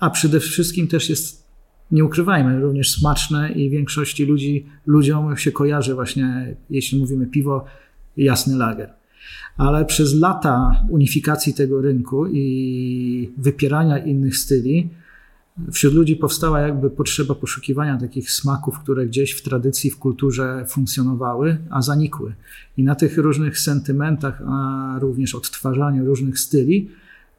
a 0.00 0.10
przede 0.10 0.40
wszystkim 0.40 0.88
też 0.88 1.10
jest 1.10 1.42
nie 1.90 2.04
ukrywajmy, 2.04 2.60
również 2.60 2.90
smaczne 2.90 3.52
i 3.52 3.70
większości 3.70 4.24
ludzi, 4.24 4.66
ludziom 4.86 5.36
się 5.36 5.52
kojarzy 5.52 5.94
właśnie, 5.94 6.56
jeśli 6.70 6.98
mówimy 6.98 7.26
piwo, 7.26 7.64
jasny 8.16 8.56
lager. 8.56 8.94
Ale 9.56 9.84
przez 9.84 10.14
lata 10.14 10.84
unifikacji 10.88 11.54
tego 11.54 11.80
rynku 11.80 12.26
i 12.26 13.32
wypierania 13.38 13.98
innych 13.98 14.36
styli, 14.36 14.90
wśród 15.72 15.94
ludzi 15.94 16.16
powstała 16.16 16.60
jakby 16.60 16.90
potrzeba 16.90 17.34
poszukiwania 17.34 17.98
takich 17.98 18.30
smaków, 18.30 18.78
które 18.78 19.06
gdzieś 19.06 19.32
w 19.32 19.42
tradycji, 19.42 19.90
w 19.90 19.98
kulturze 19.98 20.64
funkcjonowały, 20.68 21.58
a 21.70 21.82
zanikły. 21.82 22.34
I 22.76 22.84
na 22.84 22.94
tych 22.94 23.18
różnych 23.18 23.58
sentymentach, 23.58 24.42
a 24.46 24.96
również 25.00 25.34
odtwarzaniu 25.34 26.06
różnych 26.06 26.38
styli, 26.38 26.90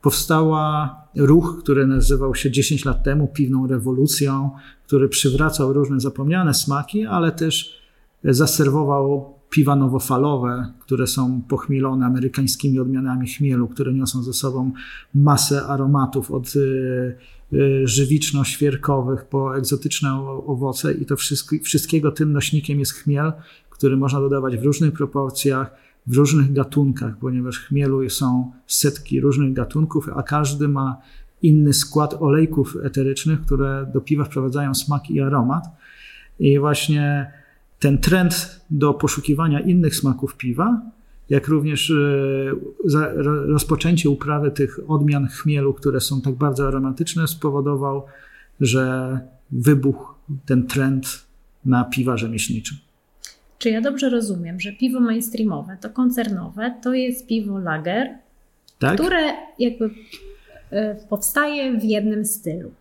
powstała 0.01 0.95
ruch, 1.15 1.57
który 1.59 1.87
nazywał 1.87 2.35
się 2.35 2.51
10 2.51 2.85
lat 2.85 3.03
temu 3.03 3.27
piwną 3.27 3.67
rewolucją, 3.67 4.51
który 4.87 5.09
przywracał 5.09 5.73
różne 5.73 5.99
zapomniane 5.99 6.53
smaki, 6.53 7.05
ale 7.05 7.31
też 7.31 7.81
zaserwował 8.23 9.33
piwa 9.53 9.75
nowofalowe, 9.75 10.73
które 10.79 11.07
są 11.07 11.41
pochmielone 11.41 12.05
amerykańskimi 12.05 12.79
odmianami 12.79 13.27
chmielu, 13.27 13.67
które 13.67 13.93
niosą 13.93 14.23
ze 14.23 14.33
sobą 14.33 14.71
masę 15.15 15.65
aromatów 15.65 16.31
od 16.31 16.55
y, 16.55 17.17
żywiczno-świerkowych, 17.83 19.25
po 19.25 19.57
egzotyczne 19.57 20.13
owoce 20.45 20.93
i 20.93 21.05
to 21.05 21.15
wszystkiego 21.63 22.11
tym 22.11 22.33
nośnikiem 22.33 22.79
jest 22.79 22.93
chmiel, 22.93 23.33
który 23.69 23.97
można 23.97 24.19
dodawać 24.19 24.57
w 24.57 24.63
różnych 24.63 24.93
proporcjach, 24.93 25.75
w 26.07 26.15
różnych 26.15 26.53
gatunkach, 26.53 27.17
ponieważ 27.17 27.59
chmielu 27.59 28.09
są 28.09 28.51
setki 28.67 29.21
różnych 29.21 29.53
gatunków, 29.53 30.09
a 30.15 30.23
każdy 30.23 30.67
ma 30.67 30.97
inny 31.41 31.73
skład 31.73 32.13
olejków 32.13 32.77
eterycznych, 32.83 33.41
które 33.41 33.91
do 33.93 34.01
piwa 34.01 34.23
wprowadzają 34.23 34.73
smak 34.73 35.09
i 35.09 35.21
aromat. 35.21 35.63
I 36.39 36.59
właśnie 36.59 37.31
ten 37.83 37.97
trend 37.97 38.61
do 38.69 38.93
poszukiwania 38.93 39.59
innych 39.59 39.95
smaków 39.95 40.37
piwa, 40.37 40.81
jak 41.29 41.47
również 41.47 41.91
e, 41.91 43.13
rozpoczęcie 43.47 44.09
uprawy 44.09 44.51
tych 44.51 44.79
odmian 44.87 45.27
chmielu, 45.27 45.73
które 45.73 46.01
są 46.01 46.21
tak 46.21 46.33
bardzo 46.33 46.67
aromatyczne, 46.67 47.27
spowodował, 47.27 48.03
że 48.59 49.19
wybuchł 49.51 50.13
ten 50.45 50.67
trend 50.67 51.25
na 51.65 51.83
piwa 51.83 52.17
rzemieślnicze. 52.17 52.75
Czy 53.57 53.69
ja 53.69 53.81
dobrze 53.81 54.09
rozumiem, 54.09 54.59
że 54.59 54.71
piwo 54.71 54.99
mainstreamowe, 54.99 55.77
to 55.81 55.89
koncernowe, 55.89 56.73
to 56.83 56.93
jest 56.93 57.27
piwo 57.27 57.59
lager, 57.59 58.07
tak? 58.79 58.93
które 58.93 59.33
jakby 59.59 59.89
e, 60.71 60.95
powstaje 61.09 61.79
w 61.79 61.83
jednym 61.83 62.25
stylu? 62.25 62.71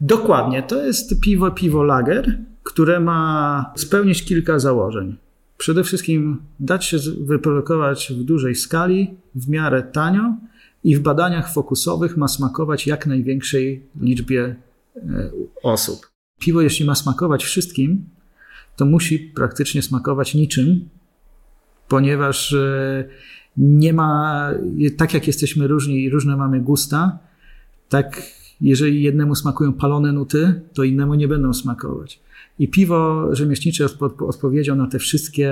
Dokładnie, 0.00 0.62
to 0.62 0.82
jest 0.82 1.20
piwo, 1.20 1.50
piwo 1.50 1.82
lager, 1.82 2.38
które 2.66 3.00
ma 3.00 3.72
spełnić 3.76 4.24
kilka 4.24 4.58
założeń. 4.58 5.16
Przede 5.58 5.84
wszystkim 5.84 6.42
dać 6.60 6.84
się 6.84 6.96
wyprodukować 7.20 8.12
w 8.12 8.24
dużej 8.24 8.54
skali, 8.54 9.14
w 9.34 9.48
miarę 9.48 9.82
tanio 9.82 10.34
i 10.84 10.96
w 10.96 11.00
badaniach 11.00 11.52
fokusowych 11.52 12.16
ma 12.16 12.28
smakować 12.28 12.86
jak 12.86 13.06
największej 13.06 13.86
liczbie 14.00 14.56
e, 14.96 15.30
osób. 15.62 16.10
Piwo, 16.40 16.60
jeśli 16.60 16.86
ma 16.86 16.94
smakować 16.94 17.44
wszystkim, 17.44 18.04
to 18.76 18.84
musi 18.84 19.18
praktycznie 19.18 19.82
smakować 19.82 20.34
niczym, 20.34 20.88
ponieważ 21.88 22.52
e, 22.52 23.04
nie 23.56 23.92
ma, 23.92 24.50
tak 24.96 25.14
jak 25.14 25.26
jesteśmy 25.26 25.66
różni 25.66 26.04
i 26.04 26.10
różne 26.10 26.36
mamy 26.36 26.60
gusta, 26.60 27.18
tak 27.88 28.22
jeżeli 28.60 29.02
jednemu 29.02 29.34
smakują 29.34 29.72
palone 29.72 30.12
nuty, 30.12 30.60
to 30.74 30.84
innemu 30.84 31.14
nie 31.14 31.28
będą 31.28 31.54
smakować. 31.54 32.25
I 32.58 32.68
piwo 32.68 33.28
rzemieślnicze 33.34 33.82
jest 33.82 34.02
odpowiedzią 34.02 34.76
na 34.76 34.86
te 34.86 34.98
wszystkie 34.98 35.50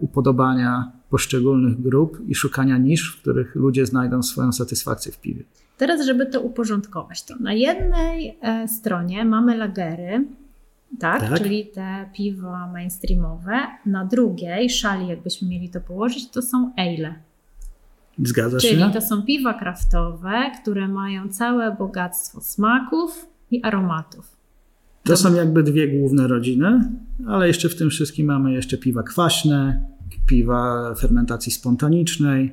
upodobania 0.00 0.92
poszczególnych 1.10 1.80
grup 1.80 2.18
i 2.28 2.34
szukania 2.34 2.78
nisz, 2.78 3.16
w 3.16 3.20
których 3.20 3.54
ludzie 3.54 3.86
znajdą 3.86 4.22
swoją 4.22 4.52
satysfakcję 4.52 5.12
w 5.12 5.20
piwie. 5.20 5.44
Teraz, 5.78 6.06
żeby 6.06 6.26
to 6.26 6.40
uporządkować, 6.40 7.24
to 7.24 7.36
na 7.40 7.52
jednej 7.52 8.38
e, 8.40 8.68
stronie 8.68 9.24
mamy 9.24 9.56
lagery, 9.56 10.24
tak? 10.98 11.20
tak? 11.20 11.38
Czyli 11.38 11.66
te 11.66 12.10
piwa 12.14 12.72
mainstreamowe. 12.72 13.58
Na 13.86 14.04
drugiej 14.04 14.70
szali, 14.70 15.08
jakbyśmy 15.08 15.48
mieli 15.48 15.68
to 15.68 15.80
położyć, 15.80 16.30
to 16.30 16.42
są 16.42 16.72
ale. 16.76 17.14
Zgadza 18.22 18.58
Czyli 18.58 18.72
się. 18.72 18.80
Czyli 18.80 18.92
to 18.92 19.00
są 19.00 19.22
piwa 19.22 19.54
kraftowe, 19.54 20.50
które 20.62 20.88
mają 20.88 21.28
całe 21.28 21.76
bogactwo 21.76 22.40
smaków 22.40 23.28
i 23.50 23.62
aromatów. 23.62 24.35
To 25.06 25.16
są 25.16 25.34
jakby 25.34 25.62
dwie 25.62 25.98
główne 25.98 26.28
rodziny, 26.28 26.90
ale 27.26 27.46
jeszcze 27.46 27.68
w 27.68 27.76
tym 27.76 27.90
wszystkim 27.90 28.26
mamy 28.26 28.52
jeszcze 28.52 28.78
piwa 28.78 29.02
kwaśne, 29.02 29.86
piwa 30.26 30.94
fermentacji 30.94 31.52
spontanicznej, 31.52 32.52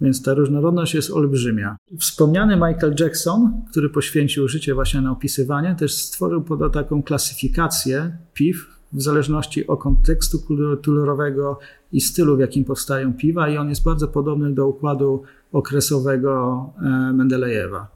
więc 0.00 0.22
ta 0.22 0.34
różnorodność 0.34 0.94
jest 0.94 1.10
olbrzymia. 1.10 1.76
Wspomniany 1.98 2.56
Michael 2.56 2.94
Jackson, 3.00 3.62
który 3.70 3.90
poświęcił 3.90 4.48
życie 4.48 4.74
właśnie 4.74 5.00
na 5.00 5.12
opisywanie, 5.12 5.74
też 5.78 5.94
stworzył 5.94 6.42
pod 6.42 6.72
taką 6.72 7.02
klasyfikację 7.02 8.16
piw 8.34 8.66
w 8.92 9.02
zależności 9.02 9.66
od 9.66 9.80
kontekstu 9.80 10.38
kulturowego 10.38 11.58
i 11.92 12.00
stylu, 12.00 12.36
w 12.36 12.40
jakim 12.40 12.64
powstają 12.64 13.12
piwa, 13.12 13.48
i 13.48 13.56
on 13.56 13.68
jest 13.68 13.84
bardzo 13.84 14.08
podobny 14.08 14.54
do 14.54 14.68
układu 14.68 15.22
okresowego 15.52 16.72
e, 16.78 17.12
Mendelejewa, 17.12 17.88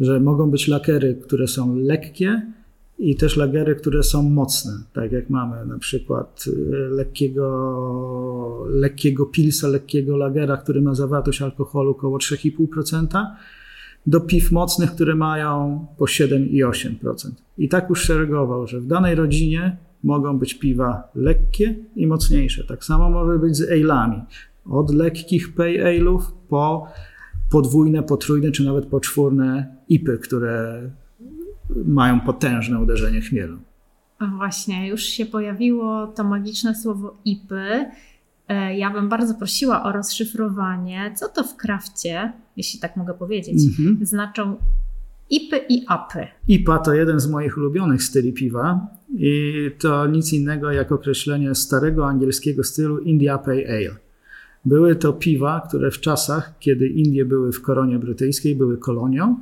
że 0.00 0.20
mogą 0.20 0.50
być 0.50 0.68
lakery, 0.68 1.14
które 1.14 1.48
są 1.48 1.76
lekkie, 1.76 2.42
i 2.98 3.16
też 3.16 3.36
lagery, 3.36 3.74
które 3.76 4.02
są 4.02 4.22
mocne, 4.22 4.72
tak 4.92 5.12
jak 5.12 5.30
mamy 5.30 5.66
na 5.66 5.78
przykład 5.78 6.44
y, 6.46 6.52
lekkiego, 6.90 8.66
lekkiego 8.70 9.26
pilsa, 9.26 9.68
lekkiego 9.68 10.16
lagera, 10.16 10.56
który 10.56 10.82
ma 10.82 10.94
zawartość 10.94 11.42
alkoholu 11.42 11.90
około 11.90 12.18
3,5%, 12.18 13.26
do 14.06 14.20
piw 14.20 14.52
mocnych, 14.52 14.90
które 14.90 15.14
mają 15.14 15.86
po 15.98 16.06
7 16.06 16.48
i 16.48 16.64
8%. 16.64 17.30
I 17.58 17.68
tak 17.68 17.88
już 17.88 18.10
że 18.64 18.80
w 18.80 18.86
danej 18.86 19.14
rodzinie 19.14 19.76
mogą 20.02 20.38
być 20.38 20.54
piwa 20.54 21.08
lekkie 21.14 21.74
i 21.96 22.06
mocniejsze. 22.06 22.64
Tak 22.64 22.84
samo 22.84 23.10
może 23.10 23.38
być 23.38 23.56
z 23.56 23.70
ale'ami. 23.70 24.20
Od 24.70 24.94
lekkich 24.94 25.54
pale 25.54 25.84
ale'ów 25.84 26.20
po 26.48 26.86
podwójne, 27.50 28.02
potrójne 28.02 28.50
czy 28.50 28.64
nawet 28.64 28.86
poczwórne 28.86 29.76
ipy, 29.88 30.18
które 30.18 30.82
mają 31.86 32.20
potężne 32.20 32.80
uderzenie 32.80 33.20
chmielu. 33.20 33.58
Właśnie, 34.38 34.88
już 34.88 35.02
się 35.02 35.26
pojawiło 35.26 36.06
to 36.06 36.24
magiczne 36.24 36.74
słowo 36.74 37.16
IPy. 37.24 37.90
E, 38.48 38.78
ja 38.78 38.90
bym 38.90 39.08
bardzo 39.08 39.34
prosiła 39.34 39.82
o 39.82 39.92
rozszyfrowanie, 39.92 41.12
co 41.16 41.28
to 41.28 41.44
w 41.44 41.56
krafcie, 41.56 42.32
jeśli 42.56 42.80
tak 42.80 42.96
mogę 42.96 43.14
powiedzieć, 43.14 43.62
mhm. 43.78 44.06
znaczą 44.06 44.56
IPy 45.30 45.60
i 45.68 45.84
APy. 45.88 46.26
IPA 46.48 46.78
to 46.78 46.94
jeden 46.94 47.20
z 47.20 47.30
moich 47.30 47.58
ulubionych 47.58 48.02
styli 48.02 48.32
piwa 48.32 48.86
i 49.14 49.70
to 49.78 50.06
nic 50.06 50.32
innego 50.32 50.72
jak 50.72 50.92
określenie 50.92 51.54
starego 51.54 52.06
angielskiego 52.06 52.64
stylu 52.64 52.98
India 52.98 53.38
Pale 53.38 53.62
Ale. 53.68 53.96
Były 54.64 54.96
to 54.96 55.12
piwa, 55.12 55.62
które 55.68 55.90
w 55.90 56.00
czasach, 56.00 56.58
kiedy 56.58 56.86
Indie 56.86 57.24
były 57.24 57.52
w 57.52 57.62
koronie 57.62 57.98
brytyjskiej, 57.98 58.56
były 58.56 58.78
kolonią, 58.78 59.36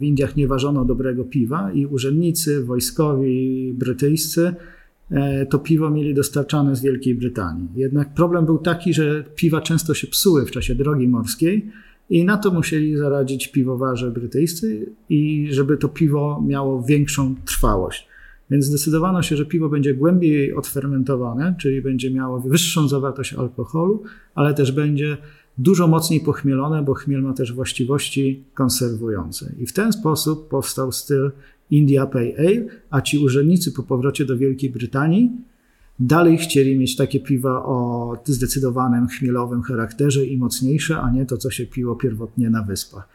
w 0.00 0.02
Indiach 0.02 0.36
nie 0.36 0.48
ważono 0.48 0.84
dobrego 0.84 1.24
piwa 1.24 1.72
i 1.72 1.86
urzędnicy 1.86 2.64
wojskowi 2.64 3.72
brytyjscy 3.74 4.54
e, 5.10 5.46
to 5.46 5.58
piwo 5.58 5.90
mieli 5.90 6.14
dostarczane 6.14 6.76
z 6.76 6.82
Wielkiej 6.82 7.14
Brytanii. 7.14 7.68
Jednak 7.76 8.14
problem 8.14 8.46
był 8.46 8.58
taki, 8.58 8.94
że 8.94 9.24
piwa 9.34 9.60
często 9.60 9.94
się 9.94 10.06
psuły 10.06 10.46
w 10.46 10.50
czasie 10.50 10.74
drogi 10.74 11.08
morskiej 11.08 11.70
i 12.10 12.24
na 12.24 12.36
to 12.36 12.50
musieli 12.50 12.96
zaradzić 12.96 13.48
piwowarze 13.48 14.10
brytyjscy 14.10 14.86
i 15.08 15.48
żeby 15.50 15.76
to 15.76 15.88
piwo 15.88 16.42
miało 16.46 16.82
większą 16.82 17.34
trwałość. 17.44 18.08
Więc 18.50 18.64
zdecydowano 18.64 19.22
się, 19.22 19.36
że 19.36 19.46
piwo 19.46 19.68
będzie 19.68 19.94
głębiej 19.94 20.54
odfermentowane, 20.54 21.54
czyli 21.60 21.82
będzie 21.82 22.10
miało 22.10 22.40
wyższą 22.40 22.88
zawartość 22.88 23.34
alkoholu, 23.34 24.02
ale 24.34 24.54
też 24.54 24.72
będzie 24.72 25.16
dużo 25.60 25.86
mocniej 25.86 26.20
pochmielone, 26.20 26.82
bo 26.82 26.94
chmiel 26.94 27.22
ma 27.22 27.32
też 27.32 27.52
właściwości 27.52 28.44
konserwujące. 28.54 29.52
I 29.58 29.66
w 29.66 29.72
ten 29.72 29.92
sposób 29.92 30.48
powstał 30.48 30.92
styl 30.92 31.30
India 31.70 32.06
Pale 32.06 32.32
Ale, 32.38 32.64
a 32.90 33.00
ci 33.00 33.18
urzędnicy 33.18 33.72
po 33.72 33.82
powrocie 33.82 34.24
do 34.24 34.38
Wielkiej 34.38 34.70
Brytanii 34.70 35.30
dalej 36.00 36.38
chcieli 36.38 36.78
mieć 36.78 36.96
takie 36.96 37.20
piwa 37.20 37.64
o 37.64 38.16
zdecydowanym 38.24 39.08
chmielowym 39.08 39.62
charakterze 39.62 40.26
i 40.26 40.36
mocniejsze, 40.36 41.00
a 41.00 41.10
nie 41.10 41.26
to, 41.26 41.36
co 41.36 41.50
się 41.50 41.66
piło 41.66 41.96
pierwotnie 41.96 42.50
na 42.50 42.62
wyspach. 42.62 43.08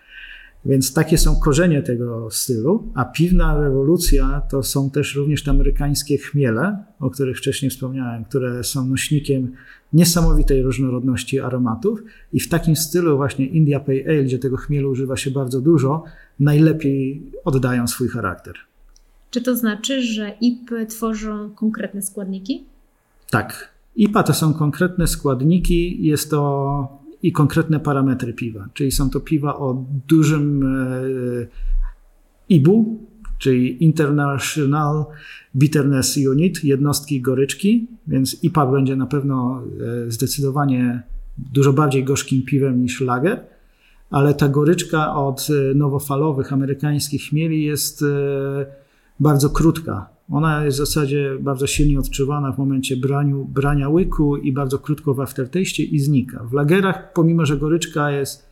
Więc 0.65 0.93
takie 0.93 1.17
są 1.17 1.39
korzenie 1.39 1.81
tego 1.81 2.31
stylu, 2.31 2.91
a 2.93 3.05
piwna 3.05 3.57
rewolucja 3.61 4.41
to 4.49 4.63
są 4.63 4.89
też 4.89 5.15
również 5.15 5.43
te 5.43 5.51
amerykańskie 5.51 6.17
chmiele, 6.17 6.83
o 6.99 7.09
których 7.09 7.37
wcześniej 7.37 7.71
wspomniałem, 7.71 8.25
które 8.25 8.63
są 8.63 8.85
nośnikiem 8.85 9.51
niesamowitej 9.93 10.63
różnorodności 10.63 11.39
aromatów 11.39 12.03
i 12.33 12.39
w 12.39 12.49
takim 12.49 12.75
stylu 12.75 13.17
właśnie 13.17 13.45
India 13.45 13.79
Pale 13.79 13.99
Ale, 14.07 14.23
gdzie 14.23 14.39
tego 14.39 14.57
chmielu 14.57 14.91
używa 14.91 15.17
się 15.17 15.31
bardzo 15.31 15.61
dużo, 15.61 16.03
najlepiej 16.39 17.23
oddają 17.45 17.87
swój 17.87 18.09
charakter. 18.09 18.55
Czy 19.31 19.41
to 19.41 19.55
znaczy, 19.55 20.01
że 20.01 20.29
IPy 20.41 20.85
tworzą 20.85 21.49
konkretne 21.55 22.01
składniki? 22.01 22.65
Tak. 23.31 23.69
IPA 23.95 24.23
to 24.23 24.33
są 24.33 24.53
konkretne 24.53 25.07
składniki, 25.07 26.05
jest 26.05 26.29
to 26.29 27.04
i 27.25 27.31
konkretne 27.31 27.79
parametry 27.79 28.33
piwa, 28.33 28.67
czyli 28.73 28.91
są 28.91 29.09
to 29.09 29.19
piwa 29.19 29.57
o 29.57 29.85
dużym 30.07 30.63
e, 30.63 31.47
IBU, 32.49 32.99
czyli 33.37 33.83
International 33.83 35.05
Bitterness 35.55 36.17
Unit, 36.31 36.63
jednostki 36.63 37.21
goryczki, 37.21 37.87
więc 38.07 38.43
IPA 38.43 38.65
będzie 38.65 38.95
na 38.95 39.05
pewno 39.05 39.63
e, 40.07 40.11
zdecydowanie 40.11 41.03
dużo 41.53 41.73
bardziej 41.73 42.03
gorzkim 42.03 42.43
piwem 42.43 42.81
niż 42.81 43.01
lager, 43.01 43.39
ale 44.09 44.33
ta 44.33 44.49
goryczka 44.49 45.15
od 45.15 45.47
e, 45.49 45.75
nowofalowych 45.75 46.53
amerykańskich 46.53 47.21
chmieli 47.29 47.63
jest 47.63 48.03
bardzo 49.19 49.49
krótka. 49.49 50.09
Ona 50.31 50.65
jest 50.65 50.77
w 50.77 50.79
zasadzie 50.79 51.37
bardzo 51.39 51.67
silnie 51.67 51.99
odczuwana 51.99 52.51
w 52.51 52.57
momencie 52.57 52.97
braniu, 52.97 53.45
brania 53.45 53.89
łyku 53.89 54.37
i 54.37 54.51
bardzo 54.51 54.79
krótko 54.79 55.13
w 55.13 55.19
aftertaście 55.19 55.83
i 55.83 55.99
znika. 55.99 56.43
W 56.43 56.53
lagerach, 56.53 57.13
pomimo 57.13 57.45
że 57.45 57.57
goryczka 57.57 58.11
jest 58.11 58.49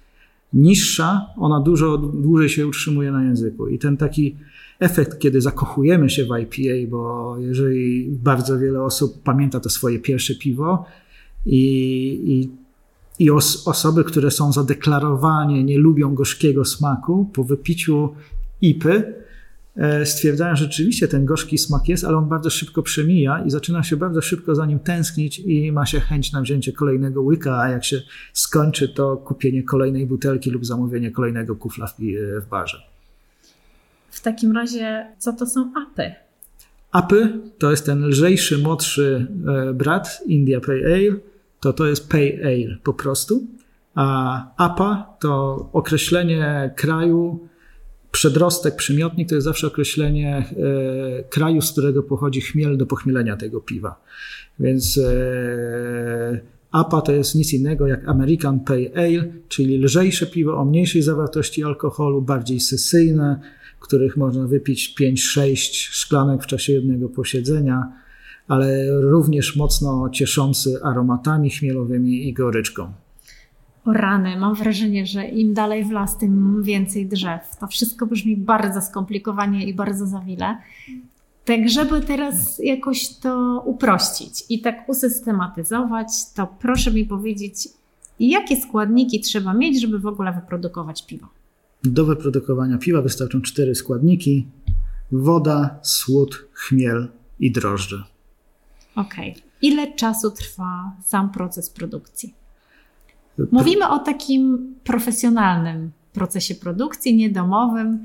niższa, 0.53 1.27
ona 1.37 1.59
dużo 1.59 1.97
dłużej 1.97 2.49
się 2.49 2.67
utrzymuje 2.67 3.11
na 3.11 3.23
języku. 3.23 3.67
I 3.67 3.79
ten 3.79 3.97
taki 3.97 4.35
efekt, 4.79 5.19
kiedy 5.19 5.41
zakochujemy 5.41 6.09
się 6.09 6.25
w 6.25 6.27
IPA, 6.41 6.89
bo 6.89 7.35
jeżeli 7.39 8.09
bardzo 8.09 8.59
wiele 8.59 8.83
osób 8.83 9.23
pamięta 9.23 9.59
to 9.59 9.69
swoje 9.69 9.99
pierwsze 9.99 10.35
piwo 10.35 10.85
i, 11.45 11.59
i, 12.25 12.49
i 13.25 13.31
os, 13.31 13.67
osoby, 13.67 14.03
które 14.03 14.31
są 14.31 14.51
zadeklarowanie, 14.51 15.63
nie 15.63 15.77
lubią 15.77 16.15
gorzkiego 16.15 16.65
smaku, 16.65 17.29
po 17.33 17.43
wypiciu 17.43 18.09
IPy 18.61 19.22
stwierdzają, 20.05 20.55
że 20.55 20.63
rzeczywiście 20.63 21.07
ten 21.07 21.25
gorzki 21.25 21.57
smak 21.57 21.89
jest, 21.89 22.03
ale 22.03 22.17
on 22.17 22.29
bardzo 22.29 22.49
szybko 22.49 22.83
przemija 22.83 23.43
i 23.45 23.49
zaczyna 23.49 23.83
się 23.83 23.97
bardzo 23.97 24.21
szybko 24.21 24.55
za 24.55 24.65
nim 24.65 24.79
tęsknić 24.79 25.39
i 25.39 25.71
ma 25.71 25.85
się 25.85 25.99
chęć 25.99 26.31
na 26.31 26.41
wzięcie 26.41 26.71
kolejnego 26.71 27.21
łyka, 27.21 27.57
a 27.57 27.69
jak 27.69 27.85
się 27.85 28.01
skończy, 28.33 28.89
to 28.89 29.17
kupienie 29.17 29.63
kolejnej 29.63 30.05
butelki 30.05 30.51
lub 30.51 30.65
zamówienie 30.65 31.11
kolejnego 31.11 31.55
kufla 31.55 31.87
w, 31.87 31.93
w 32.41 32.49
barze. 32.49 32.81
W 34.09 34.21
takim 34.21 34.51
razie, 34.51 35.07
co 35.17 35.33
to 35.33 35.45
są 35.45 35.71
apy? 35.75 36.15
Apy 36.91 37.39
to 37.57 37.71
jest 37.71 37.85
ten 37.85 38.05
lżejszy, 38.05 38.57
młodszy 38.57 39.27
e, 39.47 39.73
brat 39.73 40.21
India 40.25 40.61
Pale 40.61 40.85
Ale, 40.85 41.15
to 41.59 41.73
to 41.73 41.85
jest 41.85 42.09
Pale 42.09 42.33
Ale 42.43 42.77
po 42.83 42.93
prostu. 42.93 43.47
A 43.95 44.65
APA 44.65 45.15
to 45.19 45.55
określenie 45.73 46.73
kraju, 46.75 47.47
przedrostek, 48.13 48.75
przymiotnik 48.75 49.29
to 49.29 49.35
jest 49.35 49.45
zawsze 49.45 49.67
określenie 49.67 50.37
e, 50.37 51.23
kraju, 51.23 51.61
z 51.61 51.71
którego 51.71 52.03
pochodzi 52.03 52.41
chmiel 52.41 52.77
do 52.77 52.85
pochmielenia 52.85 53.37
tego 53.37 53.61
piwa. 53.61 54.03
Więc 54.59 54.97
e, 54.97 56.39
APA 56.71 57.01
to 57.01 57.11
jest 57.11 57.35
nic 57.35 57.53
innego 57.53 57.87
jak 57.87 58.07
American 58.07 58.59
Pale 58.59 58.89
Ale, 58.95 59.33
czyli 59.47 59.77
lżejsze 59.77 60.25
piwo 60.25 60.57
o 60.57 60.65
mniejszej 60.65 61.01
zawartości 61.01 61.63
alkoholu, 61.63 62.21
bardziej 62.21 62.59
sesyjne, 62.59 63.39
których 63.79 64.17
można 64.17 64.47
wypić 64.47 64.95
5-6 64.99 65.55
szklanek 65.91 66.43
w 66.43 66.47
czasie 66.47 66.73
jednego 66.73 67.09
posiedzenia, 67.09 67.93
ale 68.47 69.01
również 69.01 69.55
mocno 69.55 70.09
cieszący 70.09 70.83
aromatami 70.83 71.49
chmielowymi 71.49 72.27
i 72.27 72.33
goryczką. 72.33 72.93
O 73.85 73.93
rany, 73.93 74.37
mam 74.37 74.55
wrażenie, 74.55 75.05
że 75.05 75.27
im 75.27 75.53
dalej 75.53 75.85
w 75.85 75.91
las, 75.91 76.17
tym 76.17 76.63
więcej 76.63 77.07
drzew. 77.07 77.57
To 77.59 77.67
wszystko 77.67 78.05
brzmi 78.05 78.37
bardzo 78.37 78.81
skomplikowanie 78.81 79.65
i 79.65 79.73
bardzo 79.73 80.07
zawile. 80.07 80.57
Tak, 81.45 81.69
żeby 81.69 82.01
teraz 82.01 82.59
jakoś 82.63 83.15
to 83.15 83.63
uprościć 83.65 84.43
i 84.49 84.61
tak 84.61 84.89
usystematyzować, 84.89 86.07
to 86.35 86.47
proszę 86.59 86.91
mi 86.91 87.05
powiedzieć, 87.05 87.67
jakie 88.19 88.61
składniki 88.61 89.19
trzeba 89.19 89.53
mieć, 89.53 89.81
żeby 89.81 89.99
w 89.99 90.07
ogóle 90.07 90.33
wyprodukować 90.33 91.05
piwo? 91.05 91.27
Do 91.83 92.05
wyprodukowania 92.05 92.77
piwa 92.77 93.01
wystarczą 93.01 93.41
cztery 93.41 93.75
składniki: 93.75 94.47
woda, 95.11 95.79
słód, 95.81 96.45
chmiel 96.53 97.07
i 97.39 97.51
drożdże. 97.51 98.03
Okej. 98.95 99.31
Okay. 99.31 99.43
Ile 99.61 99.93
czasu 99.93 100.31
trwa 100.31 100.91
sam 101.05 101.31
proces 101.31 101.69
produkcji? 101.69 102.42
Mówimy 103.51 103.89
o 103.89 103.99
takim 103.99 104.73
profesjonalnym 104.83 105.91
procesie 106.13 106.55
produkcji, 106.55 107.15
niedomowym. 107.15 107.99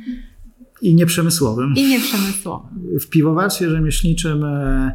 I 0.83 0.95
nieprzemysłowym. 0.95 1.75
I 1.77 1.89
nieprzemysłowym. 1.89 3.01
W 3.01 3.09
piwowarstwie 3.09 3.71
rzemieślniczym 3.71 4.45
e, 4.45 4.93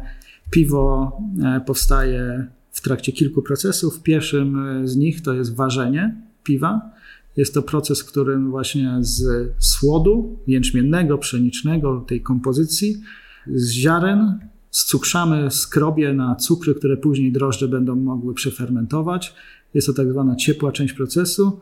piwo 0.50 1.12
e, 1.42 1.60
powstaje 1.66 2.46
w 2.70 2.80
trakcie 2.80 3.12
kilku 3.12 3.42
procesów. 3.42 4.02
Pierwszym 4.02 4.66
e, 4.66 4.88
z 4.88 4.96
nich 4.96 5.22
to 5.22 5.32
jest 5.32 5.56
ważenie 5.56 6.16
piwa. 6.44 6.90
Jest 7.36 7.54
to 7.54 7.62
proces, 7.62 8.02
w 8.02 8.06
którym 8.06 8.50
właśnie 8.50 8.96
z 9.00 9.24
słodu 9.58 10.38
jęczmiennego, 10.46 11.18
pszenicznego, 11.18 12.04
tej 12.08 12.20
kompozycji, 12.20 12.96
z 13.54 13.70
ziaren 13.70 14.38
scukrzamy 14.70 15.50
skrobie 15.50 16.12
na 16.12 16.34
cukry, 16.34 16.74
które 16.74 16.96
później 16.96 17.32
drożdże 17.32 17.68
będą 17.68 17.96
mogły 17.96 18.34
przefermentować. 18.34 19.34
Jest 19.74 19.86
to 19.86 19.92
tak 19.92 20.12
zwana 20.12 20.36
ciepła 20.36 20.72
część 20.72 20.94
procesu. 20.94 21.60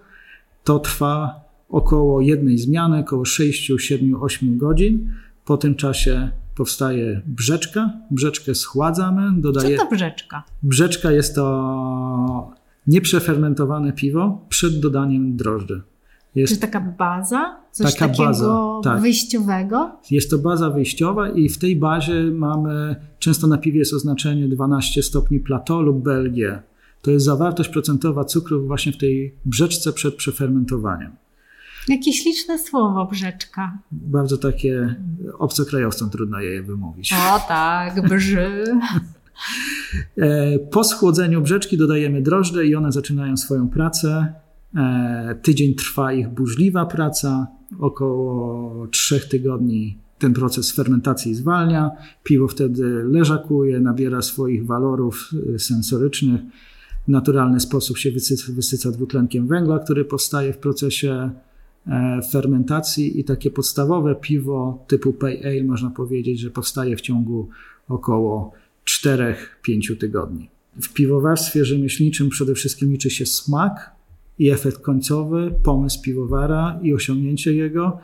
To 0.65 0.79
trwa 0.79 1.41
około 1.69 2.21
jednej 2.21 2.59
zmiany, 2.59 2.99
około 2.99 3.25
6, 3.25 3.73
7, 3.79 4.23
8 4.23 4.59
godzin. 4.59 5.11
Po 5.45 5.57
tym 5.57 5.75
czasie 5.75 6.31
powstaje 6.57 7.23
brzeczka. 7.27 7.91
Brzeczkę 8.11 8.55
schładzamy. 8.55 9.41
Dodaje... 9.41 9.77
Co 9.77 9.85
to 9.85 9.91
brzeczka? 9.91 10.45
Brzeczka 10.63 11.11
jest 11.11 11.35
to 11.35 12.53
nieprzefermentowane 12.87 13.93
piwo 13.93 14.47
przed 14.49 14.81
dodaniem 14.81 15.37
drożdży. 15.37 15.83
Jest 16.35 16.55
Czy 16.55 16.61
taka 16.61 16.81
baza? 16.81 17.57
Coś 17.73 17.95
taka 17.95 18.09
takiego 18.09 18.25
baza, 18.25 18.81
tak. 18.85 19.01
wyjściowego? 19.01 19.91
Jest 20.11 20.31
to 20.31 20.39
baza 20.39 20.71
wyjściowa 20.71 21.31
i 21.31 21.49
w 21.49 21.59
tej 21.59 21.77
bazie 21.77 22.25
mamy, 22.25 22.97
często 23.19 23.47
na 23.47 23.59
piwie 23.59 23.79
jest 23.79 23.95
oznaczenie 23.95 24.49
12 24.49 25.03
stopni 25.03 25.41
plateau 25.41 25.83
lub 25.83 26.03
BLG. 26.03 26.63
To 27.03 27.11
jest 27.11 27.25
zawartość 27.25 27.69
procentowa 27.69 28.25
cukru 28.25 28.67
właśnie 28.67 28.93
w 28.93 28.99
tej 28.99 29.35
brzeczce 29.45 29.93
przed 29.93 30.15
przefermentowaniem. 30.15 31.11
Jakie 31.89 32.13
śliczne 32.13 32.59
słowo, 32.59 33.07
brzeczka. 33.07 33.79
Bardzo 33.93 34.39
takie 34.39 34.95
obcokrajowcom 35.39 36.11
trudno 36.11 36.41
je 36.41 36.63
wymówić. 36.63 37.13
O 37.13 37.41
tak, 37.49 38.09
brzy. 38.09 38.65
E, 40.19 40.59
po 40.59 40.85
schłodzeniu 40.85 41.41
brzeczki 41.41 41.77
dodajemy 41.77 42.23
drożdże 42.23 42.67
i 42.67 42.75
one 42.75 42.93
zaczynają 42.93 43.37
swoją 43.37 43.69
pracę. 43.69 44.35
E, 44.77 45.35
tydzień 45.43 45.75
trwa 45.75 46.13
ich 46.13 46.29
burzliwa 46.29 46.87
praca, 46.87 47.47
około 47.81 48.87
trzech 48.87 49.29
tygodni 49.29 49.99
ten 50.19 50.33
proces 50.33 50.73
fermentacji 50.73 51.35
zwalnia, 51.35 51.91
piwo 52.23 52.49
wtedy 52.49 53.05
leżakuje, 53.05 53.81
nabiera 53.81 54.23
swoich 54.23 54.67
walorów 54.67 55.31
e, 55.55 55.59
sensorycznych, 55.59 56.41
naturalny 57.09 57.61
sposób 57.61 57.99
się 57.99 58.11
wysyca, 58.49 58.91
dwutlenkiem 58.91 59.47
węgla, 59.47 59.79
który 59.79 60.05
powstaje 60.05 60.53
w 60.53 60.59
procesie 60.59 61.31
fermentacji 62.33 63.21
i 63.21 63.25
takie 63.25 63.51
podstawowe 63.51 64.15
piwo 64.15 64.85
typu 64.89 65.13
Pale 65.13 65.39
Ale 65.45 65.65
można 65.65 65.91
powiedzieć, 65.91 66.41
że 66.41 66.51
powstaje 66.51 66.97
w 66.97 67.01
ciągu 67.01 67.49
około 67.89 68.53
4-5 68.85 69.97
tygodni. 70.01 70.49
W 70.83 70.93
piwowarstwie 70.93 71.65
rzemieślniczym 71.65 72.29
przede 72.29 72.55
wszystkim 72.55 72.93
liczy 72.93 73.11
się 73.11 73.27
smak 73.27 73.91
i 74.39 74.51
efekt 74.51 74.79
końcowy, 74.79 75.55
pomysł 75.63 76.03
piwowara 76.03 76.81
i 76.83 76.95
osiągnięcie 76.95 77.55
jego, 77.55 77.99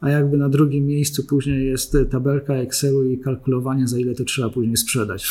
a 0.00 0.10
jakby 0.10 0.36
na 0.36 0.48
drugim 0.48 0.86
miejscu 0.86 1.24
później 1.24 1.66
jest 1.66 1.96
tabelka 2.10 2.54
Excelu 2.54 3.04
i 3.04 3.18
kalkulowanie, 3.18 3.88
za 3.88 3.98
ile 3.98 4.14
to 4.14 4.24
trzeba 4.24 4.48
później 4.50 4.76
sprzedać. 4.76 5.28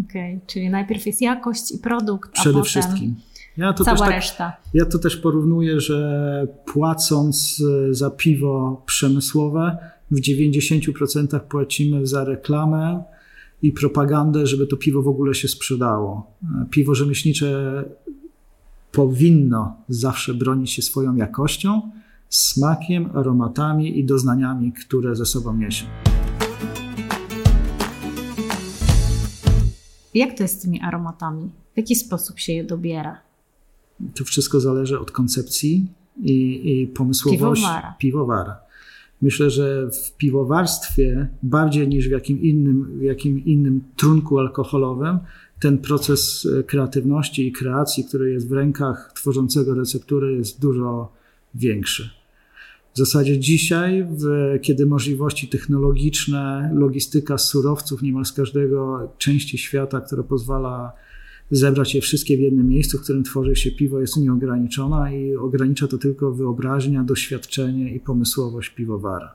Okej, 0.00 0.36
okay, 0.36 0.46
czyli 0.46 0.70
najpierw 0.70 1.06
jest 1.06 1.22
jakość 1.22 1.72
i 1.72 1.78
produkt, 1.78 2.30
a 2.30 2.32
Przede 2.32 2.52
potem 2.52 2.64
wszystkim. 2.64 3.14
Ja 3.56 3.72
to 3.72 3.84
cała 3.84 3.98
tak, 3.98 4.10
reszta. 4.10 4.56
Ja 4.74 4.86
to 4.86 4.98
też 4.98 5.16
porównuję, 5.16 5.80
że 5.80 6.46
płacąc 6.64 7.62
za 7.90 8.10
piwo 8.10 8.82
przemysłowe, 8.86 9.78
w 10.10 10.20
90% 10.20 11.40
płacimy 11.40 12.06
za 12.06 12.24
reklamę, 12.24 13.02
i 13.62 13.72
propagandę, 13.72 14.46
żeby 14.46 14.66
to 14.66 14.76
piwo 14.76 15.02
w 15.02 15.08
ogóle 15.08 15.34
się 15.34 15.48
sprzedało. 15.48 16.36
Piwo 16.70 16.94
rzemieślnicze 16.94 17.84
powinno 18.92 19.76
zawsze 19.88 20.34
bronić 20.34 20.70
się 20.70 20.82
swoją 20.82 21.16
jakością, 21.16 21.90
smakiem, 22.28 23.10
aromatami 23.14 23.98
i 23.98 24.04
doznaniami, 24.04 24.72
które 24.72 25.16
ze 25.16 25.26
sobą 25.26 25.56
niesie. 25.56 25.84
Jak 30.14 30.36
to 30.36 30.42
jest 30.42 30.58
z 30.58 30.62
tymi 30.62 30.80
aromatami? 30.80 31.50
W 31.74 31.76
jaki 31.76 31.94
sposób 31.96 32.38
się 32.38 32.52
je 32.52 32.64
dobiera? 32.64 33.20
To 34.14 34.24
wszystko 34.24 34.60
zależy 34.60 35.00
od 35.00 35.10
koncepcji 35.10 35.86
i, 36.22 36.60
i 36.64 36.86
pomysłowości 36.86 37.64
piwowara. 37.64 37.94
piwowara. 37.98 38.60
Myślę, 39.22 39.50
że 39.50 39.90
w 39.90 40.16
piwowarstwie 40.16 41.28
bardziej 41.42 41.88
niż 41.88 42.08
w 42.08 42.10
jakim 42.10 42.42
innym, 42.42 42.98
w 42.98 43.02
jakim 43.02 43.44
innym 43.44 43.80
trunku 43.96 44.38
alkoholowym 44.38 45.18
ten 45.60 45.78
proces 45.78 46.48
e, 46.58 46.62
kreatywności 46.62 47.46
i 47.46 47.52
kreacji, 47.52 48.04
który 48.04 48.32
jest 48.32 48.48
w 48.48 48.52
rękach 48.52 49.12
tworzącego 49.14 49.74
receptury, 49.74 50.36
jest 50.36 50.60
dużo 50.60 51.12
większy. 51.54 52.21
W 52.94 52.98
zasadzie 52.98 53.38
dzisiaj, 53.38 54.06
w, 54.10 54.24
kiedy 54.62 54.86
możliwości 54.86 55.48
technologiczne, 55.48 56.72
logistyka 56.74 57.38
surowców 57.38 58.02
niemal 58.02 58.24
z 58.24 58.32
każdego 58.32 59.08
części 59.18 59.58
świata, 59.58 60.00
która 60.00 60.22
pozwala 60.22 60.92
zebrać 61.50 61.94
je 61.94 62.00
wszystkie 62.00 62.36
w 62.36 62.40
jednym 62.40 62.68
miejscu, 62.68 62.98
w 62.98 63.02
którym 63.02 63.24
tworzy 63.24 63.56
się 63.56 63.70
piwo, 63.70 64.00
jest 64.00 64.16
nieograniczona 64.16 65.12
i 65.12 65.36
ogranicza 65.36 65.88
to 65.88 65.98
tylko 65.98 66.32
wyobraźnia, 66.32 67.04
doświadczenie 67.04 67.94
i 67.94 68.00
pomysłowość 68.00 68.70
piwowara. 68.70 69.34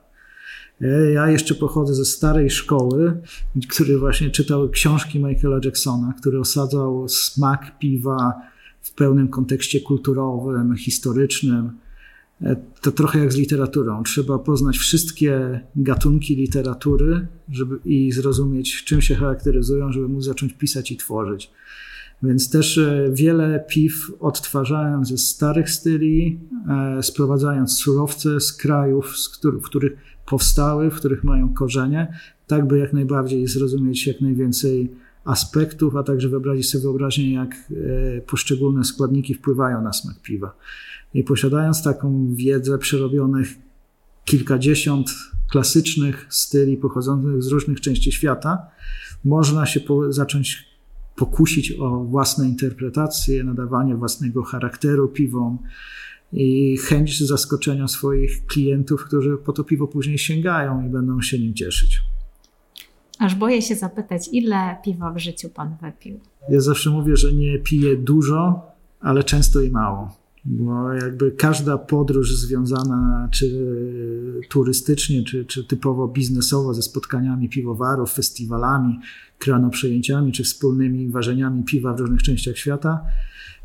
E, 0.81 1.11
ja 1.11 1.31
jeszcze 1.31 1.55
pochodzę 1.55 1.95
ze 1.95 2.05
starej 2.05 2.49
szkoły, 2.49 3.21
który 3.69 3.97
właśnie 3.99 4.29
czytał 4.29 4.69
książki 4.69 5.19
Michaela 5.19 5.59
Jacksona, 5.65 6.13
który 6.21 6.39
osadzał 6.39 7.09
smak 7.09 7.79
piwa 7.79 8.33
w 8.81 8.93
pełnym 8.93 9.27
kontekście 9.27 9.81
kulturowym, 9.81 10.75
historycznym. 10.75 11.71
E, 12.41 12.55
to 12.81 12.91
trochę 12.91 13.19
jak 13.19 13.33
z 13.33 13.37
literaturą. 13.37 14.03
Trzeba 14.03 14.39
poznać 14.39 14.77
wszystkie 14.77 15.59
gatunki 15.75 16.35
literatury 16.35 17.27
żeby, 17.51 17.79
i 17.85 18.11
zrozumieć, 18.11 18.83
czym 18.83 19.01
się 19.01 19.15
charakteryzują, 19.15 19.91
żeby 19.91 20.07
móc 20.07 20.25
zacząć 20.25 20.53
pisać 20.53 20.91
i 20.91 20.97
tworzyć. 20.97 21.51
Więc 22.23 22.49
też 22.49 22.77
e, 22.77 23.09
wiele 23.13 23.65
piw 23.69 24.11
odtwarzałem 24.19 25.05
ze 25.05 25.17
starych 25.17 25.69
styli, 25.69 26.39
e, 26.69 27.03
sprowadzając 27.03 27.77
surowce 27.77 28.39
z 28.39 28.53
krajów, 28.53 29.15
w 29.43 29.61
których 29.61 29.93
powstały, 30.25 30.91
w 30.91 30.95
których 30.95 31.23
mają 31.23 31.53
korzenie, 31.53 32.13
tak 32.47 32.67
by 32.67 32.77
jak 32.79 32.93
najbardziej 32.93 33.47
zrozumieć 33.47 34.07
jak 34.07 34.21
najwięcej 34.21 34.91
aspektów, 35.25 35.95
a 35.95 36.03
także 36.03 36.29
wyobrazić 36.29 36.69
sobie 36.69 36.81
wyobraźnię, 36.81 37.33
jak 37.33 37.55
poszczególne 38.27 38.83
składniki 38.83 39.33
wpływają 39.33 39.81
na 39.81 39.93
smak 39.93 40.21
piwa. 40.21 40.55
I 41.17 41.23
posiadając 41.23 41.83
taką 41.83 42.35
wiedzę 42.35 42.77
przerobionych 42.77 43.55
kilkadziesiąt 44.25 45.09
klasycznych 45.51 46.27
styli 46.29 46.77
pochodzących 46.77 47.43
z 47.43 47.47
różnych 47.47 47.81
części 47.81 48.11
świata, 48.11 48.67
można 49.23 49.65
się 49.65 49.79
po, 49.79 50.13
zacząć 50.13 50.65
pokusić 51.15 51.71
o 51.79 52.03
własne 52.03 52.47
interpretacje, 52.47 53.43
nadawanie 53.43 53.95
własnego 53.95 54.43
charakteru 54.43 55.07
piwom 55.07 55.57
i 56.33 56.77
chęć 56.77 57.23
zaskoczenia 57.23 57.87
swoich 57.87 58.45
klientów, 58.45 59.05
którzy 59.05 59.37
po 59.37 59.53
to 59.53 59.63
piwo 59.63 59.87
później 59.87 60.17
sięgają 60.17 60.85
i 60.85 60.89
będą 60.89 61.21
się 61.21 61.39
nim 61.39 61.53
cieszyć. 61.53 62.01
Aż 63.19 63.35
boję 63.35 63.61
się 63.61 63.75
zapytać, 63.75 64.29
ile 64.31 64.77
piwa 64.83 65.11
w 65.13 65.17
życiu 65.17 65.49
pan 65.49 65.77
wypił? 65.81 66.19
Ja 66.49 66.61
zawsze 66.61 66.89
mówię, 66.89 67.17
że 67.17 67.33
nie 67.33 67.59
piję 67.59 67.95
dużo, 67.95 68.61
ale 68.99 69.23
często 69.23 69.61
i 69.61 69.71
mało 69.71 70.26
bo 70.47 70.93
jakby 70.93 71.31
każda 71.31 71.77
podróż 71.77 72.35
związana 72.35 73.29
czy 73.31 73.65
turystycznie, 74.49 75.23
czy, 75.23 75.45
czy 75.45 75.63
typowo 75.63 76.07
biznesowo 76.07 76.73
ze 76.73 76.81
spotkaniami 76.81 77.49
piwowarów, 77.49 78.13
festiwalami, 78.13 78.99
kranoprzejęciami, 79.39 80.31
czy 80.31 80.43
wspólnymi 80.43 81.09
ważeniami 81.09 81.63
piwa 81.63 81.93
w 81.93 81.99
różnych 81.99 82.23
częściach 82.23 82.57
świata, 82.57 83.03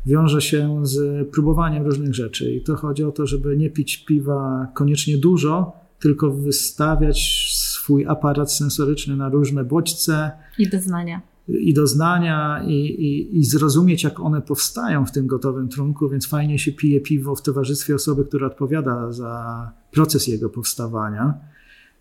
wiąże 0.05 0.41
się 0.41 0.79
z 0.85 1.27
próbowaniem 1.29 1.85
różnych 1.85 2.15
rzeczy. 2.15 2.53
I 2.53 2.61
to 2.61 2.75
chodzi 2.75 3.03
o 3.03 3.11
to, 3.11 3.27
żeby 3.27 3.57
nie 3.57 3.69
pić 3.69 3.97
piwa 3.97 4.67
koniecznie 4.73 5.17
dużo, 5.17 5.73
tylko 5.99 6.31
wystawiać 6.31 7.49
swój 7.53 8.05
aparat 8.05 8.53
sensoryczny 8.53 9.15
na 9.15 9.29
różne 9.29 9.63
bodźce. 9.63 10.31
I 10.57 10.69
doznania 10.69 11.32
i 11.47 11.73
doznania, 11.73 12.63
i, 12.67 12.73
i, 12.73 13.37
i, 13.37 13.45
zrozumieć, 13.45 14.03
jak 14.03 14.19
one 14.19 14.41
powstają 14.41 15.05
w 15.05 15.11
tym 15.11 15.27
gotowym 15.27 15.69
trunku, 15.69 16.09
więc 16.09 16.27
fajnie 16.27 16.59
się 16.59 16.71
pije 16.71 17.01
piwo 17.01 17.35
w 17.35 17.41
towarzystwie 17.41 17.95
osoby, 17.95 18.25
która 18.25 18.47
odpowiada 18.47 19.11
za 19.11 19.71
proces 19.91 20.27
jego 20.27 20.49
powstawania. 20.49 21.33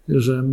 Że 0.08 0.44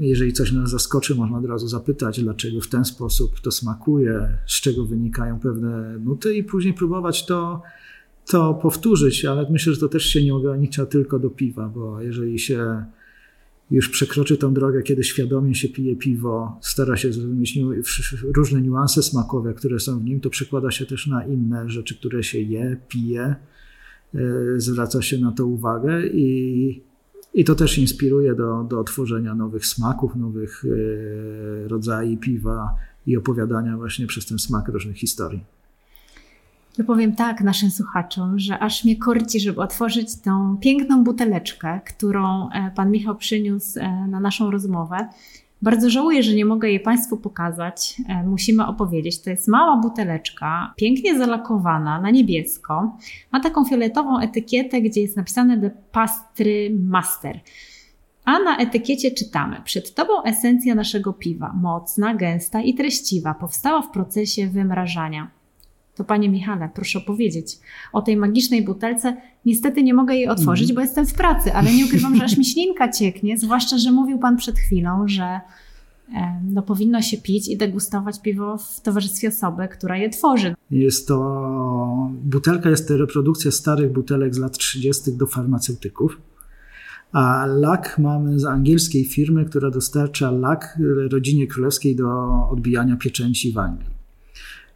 jeżeli 0.00 0.32
coś 0.32 0.52
nas 0.52 0.70
zaskoczy, 0.70 1.14
można 1.14 1.38
od 1.38 1.44
razu 1.44 1.68
zapytać, 1.68 2.22
dlaczego 2.22 2.60
w 2.60 2.68
ten 2.68 2.84
sposób 2.84 3.40
to 3.40 3.50
smakuje, 3.50 4.38
z 4.46 4.60
czego 4.60 4.84
wynikają 4.84 5.40
pewne 5.40 5.98
nuty, 5.98 6.34
i 6.34 6.44
później 6.44 6.74
próbować 6.74 7.26
to, 7.26 7.62
to 8.26 8.54
powtórzyć. 8.54 9.24
Ale 9.24 9.46
myślę, 9.50 9.74
że 9.74 9.80
to 9.80 9.88
też 9.88 10.04
się 10.04 10.24
nie 10.24 10.34
ogranicza 10.34 10.86
tylko 10.86 11.18
do 11.18 11.30
piwa, 11.30 11.68
bo 11.68 12.00
jeżeli 12.00 12.38
się 12.38 12.84
już 13.72 13.88
przekroczy 13.88 14.36
tą 14.36 14.54
drogę, 14.54 14.82
kiedy 14.82 15.04
świadomie 15.04 15.54
się 15.54 15.68
pije 15.68 15.96
piwo, 15.96 16.58
stara 16.60 16.96
się 16.96 17.12
zrozumieć 17.12 17.58
różne 18.36 18.62
niuanse 18.62 19.02
smakowe, 19.02 19.54
które 19.54 19.80
są 19.80 19.98
w 19.98 20.04
nim, 20.04 20.20
to 20.20 20.30
przekłada 20.30 20.70
się 20.70 20.86
też 20.86 21.06
na 21.06 21.26
inne 21.26 21.70
rzeczy, 21.70 21.94
które 21.94 22.22
się 22.22 22.38
je, 22.38 22.76
pije, 22.88 23.34
e, 24.14 24.20
zwraca 24.56 25.02
się 25.02 25.18
na 25.18 25.32
to 25.32 25.46
uwagę 25.46 26.06
i, 26.06 26.82
i 27.34 27.44
to 27.44 27.54
też 27.54 27.78
inspiruje 27.78 28.34
do, 28.34 28.66
do 28.70 28.84
tworzenia 28.84 29.34
nowych 29.34 29.66
smaków, 29.66 30.16
nowych 30.16 30.64
e, 30.64 31.68
rodzajów 31.68 32.20
piwa 32.20 32.74
i 33.06 33.16
opowiadania 33.16 33.76
właśnie 33.76 34.06
przez 34.06 34.26
ten 34.26 34.38
smak 34.38 34.68
różnych 34.68 34.96
historii. 34.96 35.44
Ja 36.78 36.84
powiem 36.84 37.14
tak 37.14 37.40
naszym 37.40 37.70
słuchaczom, 37.70 38.38
że 38.38 38.58
aż 38.58 38.84
mnie 38.84 38.96
korci, 38.96 39.40
żeby 39.40 39.60
otworzyć 39.60 40.20
tą 40.20 40.56
piękną 40.60 41.04
buteleczkę, 41.04 41.80
którą 41.86 42.48
e, 42.50 42.70
pan 42.74 42.90
Michał 42.90 43.16
przyniósł 43.16 43.78
e, 43.80 44.06
na 44.06 44.20
naszą 44.20 44.50
rozmowę. 44.50 45.08
Bardzo 45.62 45.90
żałuję, 45.90 46.22
że 46.22 46.34
nie 46.34 46.44
mogę 46.44 46.68
jej 46.68 46.80
Państwu 46.80 47.16
pokazać. 47.16 48.02
E, 48.08 48.22
musimy 48.22 48.66
opowiedzieć. 48.66 49.20
To 49.20 49.30
jest 49.30 49.48
mała 49.48 49.76
buteleczka, 49.76 50.74
pięknie 50.76 51.18
zalakowana 51.18 52.00
na 52.00 52.10
niebiesko. 52.10 52.96
Ma 53.32 53.40
taką 53.40 53.64
fioletową 53.64 54.18
etykietę, 54.18 54.82
gdzie 54.82 55.00
jest 55.00 55.16
napisane 55.16 55.60
The 55.60 55.70
Pastry 55.92 56.76
Master. 56.80 57.40
A 58.24 58.38
na 58.38 58.56
etykiecie 58.56 59.10
czytamy: 59.10 59.56
Przed 59.64 59.94
Tobą 59.94 60.22
esencja 60.22 60.74
naszego 60.74 61.12
piwa, 61.12 61.52
mocna, 61.54 62.14
gęsta 62.14 62.62
i 62.62 62.74
treściwa, 62.74 63.34
powstała 63.34 63.82
w 63.82 63.90
procesie 63.90 64.46
wymrażania. 64.46 65.41
To 65.96 66.04
panie 66.04 66.28
Michale, 66.28 66.70
proszę 66.74 66.98
opowiedzieć 66.98 67.58
o 67.92 68.02
tej 68.02 68.16
magicznej 68.16 68.64
butelce. 68.64 69.16
Niestety 69.46 69.82
nie 69.82 69.94
mogę 69.94 70.14
jej 70.14 70.28
otworzyć, 70.28 70.64
mm. 70.64 70.74
bo 70.74 70.80
jestem 70.80 71.06
w 71.06 71.14
pracy, 71.14 71.52
ale 71.54 71.74
nie 71.74 71.86
ukrywam, 71.86 72.16
że 72.16 72.24
aż 72.24 72.36
mi 72.36 72.44
ślinka 72.44 72.92
cieknie, 72.92 73.38
zwłaszcza, 73.38 73.78
że 73.78 73.92
mówił 73.92 74.18
pan 74.18 74.36
przed 74.36 74.58
chwilą, 74.58 75.08
że 75.08 75.40
no, 76.44 76.62
powinno 76.62 77.02
się 77.02 77.16
pić 77.16 77.48
i 77.48 77.56
degustować 77.56 78.20
piwo 78.20 78.58
w 78.58 78.80
towarzystwie 78.80 79.28
osoby, 79.28 79.68
która 79.68 79.96
je 79.96 80.10
tworzy. 80.10 80.54
Jest 80.70 81.08
to, 81.08 82.10
butelka 82.24 82.70
jest 82.70 82.88
to 82.88 82.96
reprodukcja 82.96 83.50
starych 83.50 83.92
butelek 83.92 84.34
z 84.34 84.38
lat 84.38 84.58
30. 84.58 85.16
do 85.16 85.26
farmaceutyków. 85.26 86.20
A 87.12 87.46
lak 87.46 87.98
mamy 87.98 88.40
z 88.40 88.44
angielskiej 88.44 89.04
firmy, 89.04 89.44
która 89.44 89.70
dostarcza 89.70 90.30
lak 90.30 90.78
rodzinie 91.10 91.46
królewskiej 91.46 91.96
do 91.96 92.08
odbijania 92.50 92.96
pieczęci 92.96 93.52
w 93.52 93.58
Anglii. 93.58 94.01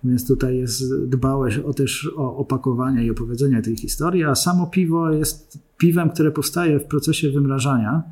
Więc 0.05 0.27
tutaj 0.27 0.57
jest 0.57 1.05
dbałeś 1.07 1.59
o 1.59 1.73
też 1.73 2.11
o 2.17 2.37
opakowanie 2.37 3.05
i 3.05 3.11
opowiedzenie 3.11 3.63
tej 3.63 3.77
historii, 3.77 4.25
a 4.25 4.35
samo 4.35 4.67
piwo 4.67 5.11
jest 5.11 5.59
piwem, 5.79 6.11
które 6.11 6.31
powstaje 6.31 6.81
w 6.81 6.85
procesie 6.85 7.31
wymrażania, 7.31 8.03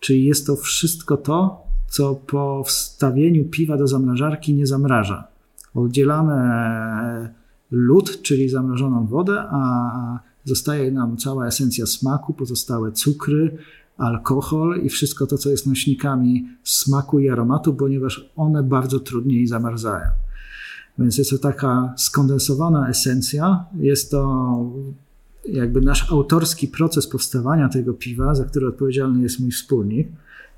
czyli 0.00 0.24
jest 0.24 0.46
to 0.46 0.56
wszystko 0.56 1.16
to, 1.16 1.66
co 1.88 2.14
po 2.14 2.64
wstawieniu 2.64 3.44
piwa 3.44 3.76
do 3.76 3.86
zamrażarki 3.86 4.54
nie 4.54 4.66
zamraża. 4.66 5.28
Oddzielamy 5.74 6.34
lód, 7.70 8.22
czyli 8.22 8.48
zamrożoną 8.48 9.06
wodę, 9.06 9.40
a 9.50 10.20
zostaje 10.44 10.90
nam 10.90 11.16
cała 11.16 11.46
esencja 11.46 11.86
smaku, 11.86 12.34
pozostałe 12.34 12.92
cukry, 12.92 13.58
alkohol 13.96 14.80
i 14.82 14.88
wszystko 14.88 15.26
to, 15.26 15.38
co 15.38 15.50
jest 15.50 15.66
nośnikami 15.66 16.48
smaku 16.64 17.18
i 17.18 17.28
aromatu, 17.28 17.74
ponieważ 17.74 18.30
one 18.36 18.62
bardzo 18.62 19.00
trudniej 19.00 19.46
zamarzają. 19.46 20.08
Więc 20.98 21.18
jest 21.18 21.30
to 21.30 21.38
taka 21.38 21.94
skondensowana 21.96 22.88
esencja. 22.88 23.64
Jest 23.78 24.10
to 24.10 24.56
jakby 25.48 25.80
nasz 25.80 26.12
autorski 26.12 26.68
proces 26.68 27.06
powstawania 27.06 27.68
tego 27.68 27.94
piwa, 27.94 28.34
za 28.34 28.44
który 28.44 28.66
odpowiedzialny 28.66 29.22
jest 29.22 29.40
mój 29.40 29.50
wspólnik. 29.50 30.08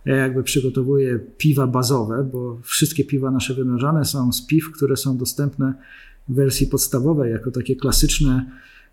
Ja 0.04 0.16
jakby 0.16 0.42
przygotowuję 0.42 1.18
piwa 1.18 1.66
bazowe, 1.66 2.28
bo 2.32 2.58
wszystkie 2.62 3.04
piwa 3.04 3.30
nasze 3.30 3.54
wymierzane 3.54 4.04
są 4.04 4.32
z 4.32 4.46
piw, 4.46 4.72
które 4.72 4.96
są 4.96 5.16
dostępne 5.16 5.74
w 6.28 6.34
wersji 6.34 6.66
podstawowej, 6.66 7.32
jako 7.32 7.50
takie 7.50 7.76
klasyczne 7.76 8.50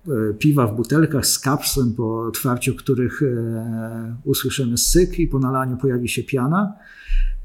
e, 0.08 0.12
piwa 0.40 0.68
w 0.68 0.76
butelkach 0.76 1.26
z 1.26 1.40
kapsłem, 1.40 1.94
po 1.94 2.22
otwarciu 2.22 2.76
których 2.76 3.22
e, 3.24 4.16
usłyszymy 4.24 4.78
syk 4.78 5.20
i 5.20 5.28
po 5.28 5.40
nalaniu 5.40 5.78
pojawi 5.78 6.10
się 6.10 6.24
piana 6.24 6.74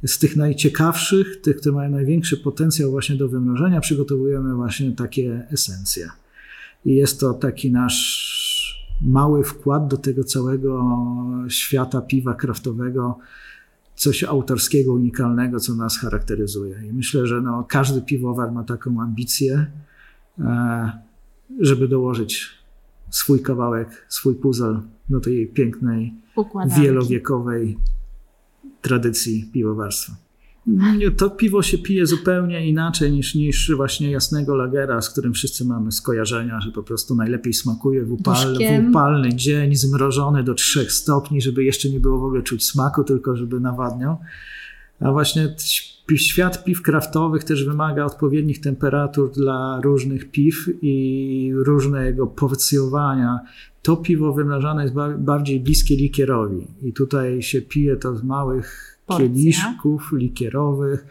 z 0.06 0.18
tych 0.18 0.36
najciekawszych, 0.36 1.40
tych, 1.40 1.56
które 1.56 1.74
mają 1.74 1.90
największy 1.90 2.36
potencjał 2.36 2.90
właśnie 2.90 3.16
do 3.16 3.28
wymnożenia, 3.28 3.80
przygotowujemy 3.80 4.54
właśnie 4.54 4.92
takie 4.92 5.46
esencje. 5.50 6.10
I 6.84 6.94
jest 6.96 7.20
to 7.20 7.34
taki 7.34 7.72
nasz 7.72 8.40
mały 9.02 9.44
wkład 9.44 9.88
do 9.88 9.96
tego 9.96 10.24
całego 10.24 10.98
świata 11.48 12.00
piwa 12.00 12.34
kraftowego, 12.34 13.18
coś 13.94 14.24
autorskiego, 14.24 14.92
unikalnego, 14.92 15.60
co 15.60 15.74
nas 15.74 15.98
charakteryzuje. 15.98 16.76
I 16.88 16.92
myślę, 16.92 17.26
że 17.26 17.40
no, 17.40 17.64
każdy 17.68 18.02
piwowar 18.02 18.52
ma 18.52 18.64
taką 18.64 19.00
ambicję, 19.00 19.66
e, 20.38 20.92
żeby 21.60 21.88
dołożyć 21.88 22.46
swój 23.10 23.42
kawałek, 23.42 24.06
swój 24.08 24.34
puzzle 24.34 24.80
do 25.10 25.20
tej 25.20 25.46
pięknej, 25.46 26.14
Układanki. 26.36 26.82
wielowiekowej 26.82 27.78
tradycji 28.82 29.50
piwowarstwa. 29.52 30.12
To 31.16 31.30
piwo 31.30 31.62
się 31.62 31.78
pije 31.78 32.06
zupełnie 32.06 32.68
inaczej 32.68 33.12
niż, 33.12 33.34
niż 33.34 33.72
właśnie 33.76 34.10
jasnego 34.10 34.54
lagera, 34.54 35.00
z 35.00 35.10
którym 35.10 35.32
wszyscy 35.32 35.64
mamy 35.64 35.92
skojarzenia, 35.92 36.60
że 36.60 36.72
po 36.72 36.82
prostu 36.82 37.14
najlepiej 37.14 37.52
smakuje 37.52 38.04
w, 38.04 38.12
upal, 38.12 38.54
w 38.54 38.88
upalny 38.88 39.34
dzień, 39.34 39.74
zmrożony 39.74 40.44
do 40.44 40.54
3 40.54 40.90
stopni, 40.90 41.40
żeby 41.40 41.64
jeszcze 41.64 41.90
nie 41.90 42.00
było 42.00 42.18
w 42.18 42.24
ogóle 42.24 42.42
czuć 42.42 42.64
smaku, 42.66 43.04
tylko 43.04 43.36
żeby 43.36 43.60
nawadniał. 43.60 44.16
A 45.00 45.12
właśnie 45.12 45.54
Świat 46.18 46.64
piw 46.64 46.82
kraftowych 46.82 47.44
też 47.44 47.64
wymaga 47.64 48.04
odpowiednich 48.04 48.60
temperatur 48.60 49.30
dla 49.32 49.80
różnych 49.84 50.30
piw 50.30 50.68
i 50.82 51.52
różnego 51.54 52.26
porcjowania. 52.26 53.40
To 53.82 53.96
piwo 53.96 54.32
wymrażane 54.32 54.82
jest 54.82 54.94
bardziej 55.18 55.60
bliskie 55.60 55.96
likierowi 55.96 56.66
i 56.82 56.92
tutaj 56.92 57.42
się 57.42 57.62
pije 57.62 57.96
to 57.96 58.16
z 58.16 58.22
małych 58.22 58.98
Porcja. 59.06 59.26
kieliszków 59.26 60.12
likierowych, 60.12 61.06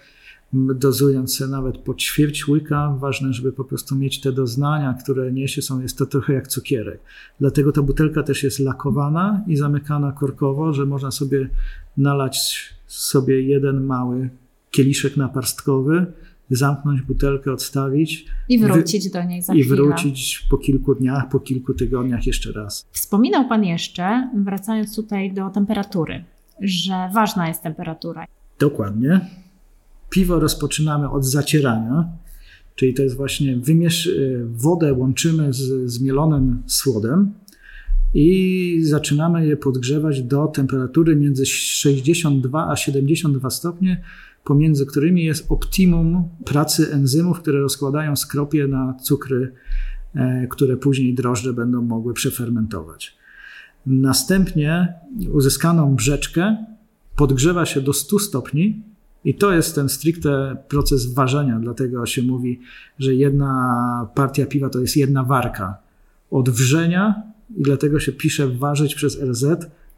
dozując 0.54 1.36
się 1.36 1.48
nawet 1.48 1.78
po 1.78 1.94
ćwierć 1.94 2.48
łyka. 2.48 2.96
Ważne, 3.00 3.34
żeby 3.34 3.52
po 3.52 3.64
prostu 3.64 3.96
mieć 3.96 4.22
te 4.22 4.32
doznania, 4.32 4.96
które 5.04 5.32
niesie 5.32 5.62
są, 5.62 5.82
jest 5.82 5.98
to 5.98 6.06
trochę 6.06 6.34
jak 6.34 6.48
cukierek. 6.48 7.00
Dlatego 7.40 7.72
ta 7.72 7.82
butelka 7.82 8.24
też 8.24 8.44
jest 8.44 8.60
lakowana 8.60 9.44
i 9.48 9.58
zamykana 9.58 10.12
korkowo, 10.12 10.74
że 10.74 10.86
można 10.86 11.12
sobie 11.12 11.50
nalać 11.98 12.70
sobie 12.88 13.42
jeden 13.42 13.86
mały 13.86 14.30
kieliszek 14.72 15.18
naparstkowy, 15.18 16.06
zamknąć 16.50 17.02
butelkę, 17.02 17.54
odstawić. 17.54 18.26
I 18.50 18.60
wrócić 18.60 19.10
do 19.12 19.24
niej 19.24 19.42
za 19.42 19.54
I 19.54 19.62
chwilę. 19.62 19.76
wrócić 19.76 20.48
po 20.50 20.58
kilku 20.58 20.96
dniach, 20.96 21.30
po 21.30 21.40
kilku 21.40 21.74
tygodniach 21.74 22.28
jeszcze 22.28 22.52
raz. 22.52 22.86
Wspominał 22.92 23.50
Pan 23.50 23.64
jeszcze, 23.64 24.30
wracając 24.36 24.96
tutaj 24.96 25.34
do 25.34 25.50
temperatury, 25.50 26.24
że 26.62 27.10
ważna 27.14 27.48
jest 27.48 27.64
temperatura. 27.64 28.26
Dokładnie. 28.60 29.22
Piwo 30.10 30.40
rozpoczynamy 30.40 31.10
od 31.10 31.26
zacierania, 31.26 32.06
czyli 32.76 32.94
to 32.94 33.04
jest 33.04 33.18
właśnie 33.18 33.58
wymiesz... 33.58 34.06
Y, 34.06 34.46
wodę 34.50 34.94
łączymy 34.94 35.54
z 35.54 35.92
zmielonym 35.92 36.64
słodem 36.68 37.34
i 38.14 38.80
zaczynamy 38.84 39.48
je 39.48 39.58
podgrzewać 39.58 40.22
do 40.22 40.48
temperatury 40.48 41.16
między 41.16 41.46
62 41.46 42.68
a 42.72 42.76
72 42.76 43.50
stopnie, 43.50 44.04
pomiędzy 44.50 44.86
którymi 44.86 45.24
jest 45.24 45.52
optimum 45.52 46.30
pracy 46.46 46.92
enzymów, 46.94 47.40
które 47.40 47.60
rozkładają 47.60 48.16
skropie 48.16 48.68
na 48.68 48.94
cukry, 48.94 49.54
e, 50.16 50.48
które 50.48 50.78
później 50.78 51.14
drożdże 51.14 51.54
będą 51.54 51.82
mogły 51.82 52.14
przefermentować. 52.14 53.18
Następnie 53.86 54.94
uzyskaną 55.34 55.96
brzeczkę 55.96 56.58
podgrzewa 57.16 57.66
się 57.66 57.82
do 57.82 57.94
100 57.94 58.20
stopni 58.20 58.84
i 59.26 59.36
to 59.36 59.54
jest 59.54 59.76
ten 59.76 59.90
stricte 59.90 60.58
proces 60.68 61.14
ważenia, 61.14 61.60
dlatego 61.60 62.06
się 62.06 62.24
mówi, 62.24 62.60
że 63.00 63.16
jedna 63.16 64.10
partia 64.16 64.46
piwa 64.46 64.70
to 64.70 64.80
jest 64.80 64.98
jedna 64.98 65.24
warka. 65.24 65.78
Od 66.32 66.50
wrzenia 66.50 67.24
i 67.58 67.64
dlatego 67.64 68.00
się 68.00 68.12
pisze 68.12 68.48
ważyć 68.48 68.96
przez 68.96 69.22
RZ, 69.22 69.46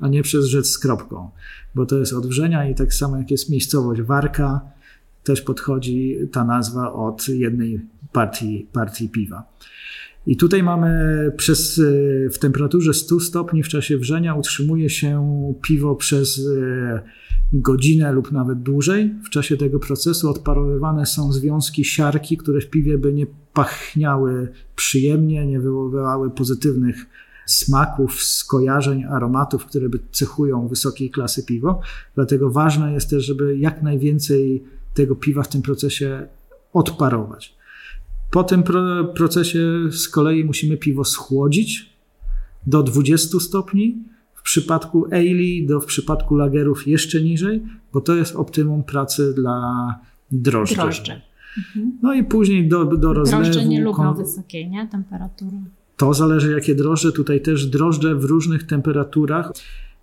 a 0.02 0.08
nie 0.08 0.24
przez 0.24 0.46
rzecz 0.46 0.66
z 0.66 0.80
kropką, 0.80 1.30
bo 1.76 1.86
to 1.86 1.98
jest 1.98 2.14
odwrzenia 2.14 2.70
i 2.70 2.76
tak 2.76 2.94
samo 2.94 3.18
jak 3.18 3.32
jest 3.32 3.50
miejscowość 3.50 4.02
Warka, 4.02 4.62
też 5.24 5.42
podchodzi 5.42 6.18
ta 6.32 6.44
nazwa 6.44 6.94
od 6.94 7.28
jednej 7.28 7.82
partii, 8.14 8.68
partii 8.74 9.10
piwa. 9.10 9.44
I 10.28 10.38
tutaj 10.38 10.64
mamy 10.64 10.92
przez, 11.38 11.82
w 12.34 12.38
temperaturze 12.40 12.94
100 12.94 13.20
stopni 13.20 13.64
w 13.64 13.68
czasie 13.68 13.98
wrzenia 13.98 14.36
utrzymuje 14.36 14.90
się 14.90 15.54
piwo 15.62 15.96
przez 15.96 16.48
e, 16.48 17.02
godzinę 17.54 18.12
lub 18.12 18.32
nawet 18.32 18.62
dłużej. 18.62 19.16
W 19.26 19.30
czasie 19.30 19.58
tego 19.58 19.80
procesu 19.80 20.30
odparowywane 20.30 21.06
są 21.06 21.34
związki 21.34 21.86
siarki, 21.86 22.38
które 22.38 22.62
w 22.62 22.70
piwie 22.70 22.98
by 22.98 23.14
nie 23.14 23.28
pachniały 23.54 24.52
przyjemnie, 24.76 25.48
nie 25.48 25.60
wywoływały 25.60 26.32
pozytywnych 26.32 27.06
smaków, 27.46 28.24
skojarzeń, 28.24 29.04
aromatów, 29.04 29.66
które 29.66 29.90
by 29.90 30.00
cechują 30.12 30.68
wysokiej 30.68 31.10
klasy 31.10 31.44
piwo. 31.44 31.82
Dlatego 32.16 32.50
ważne 32.50 32.94
jest 32.94 33.10
też, 33.10 33.26
żeby 33.26 33.58
jak 33.58 33.84
najwięcej 33.84 34.64
tego 34.94 35.16
piwa 35.16 35.44
w 35.44 35.48
tym 35.48 35.62
procesie 35.62 36.28
odparować. 36.74 37.56
Po 38.32 38.44
tym 38.44 38.64
procesie 39.16 39.60
z 39.92 40.10
kolei 40.10 40.46
musimy 40.46 40.78
piwo 40.78 41.04
schłodzić 41.04 41.96
do 42.68 42.84
20 42.84 43.40
stopni. 43.40 44.04
W 44.34 44.42
przypadku 44.44 45.06
ale, 45.12 45.68
do 45.68 45.80
w 45.80 45.86
przypadku 45.86 46.36
lagerów 46.36 46.88
jeszcze 46.88 47.22
niżej, 47.22 47.64
bo 47.94 48.02
to 48.02 48.16
jest 48.16 48.36
optymum 48.36 48.84
pracy 48.84 49.34
dla 49.34 50.00
drożdży. 50.32 50.76
Drożdże. 50.76 51.22
Mhm. 51.58 51.98
No 52.02 52.14
i 52.14 52.24
później 52.24 52.68
do, 52.68 52.86
do 52.86 53.14
rozlewu. 53.14 53.44
Drożdże 53.44 53.66
nie 53.66 53.82
lubią 53.82 54.14
wysokiej 54.14 54.70
nie? 54.70 54.88
temperatury. 54.88 55.58
To 56.02 56.14
zależy 56.14 56.52
jakie 56.52 56.76
drożdże. 56.76 57.12
Tutaj 57.12 57.42
też 57.42 57.66
drożdże 57.66 58.16
w 58.16 58.24
różnych 58.24 58.64
temperaturach. 58.64 59.52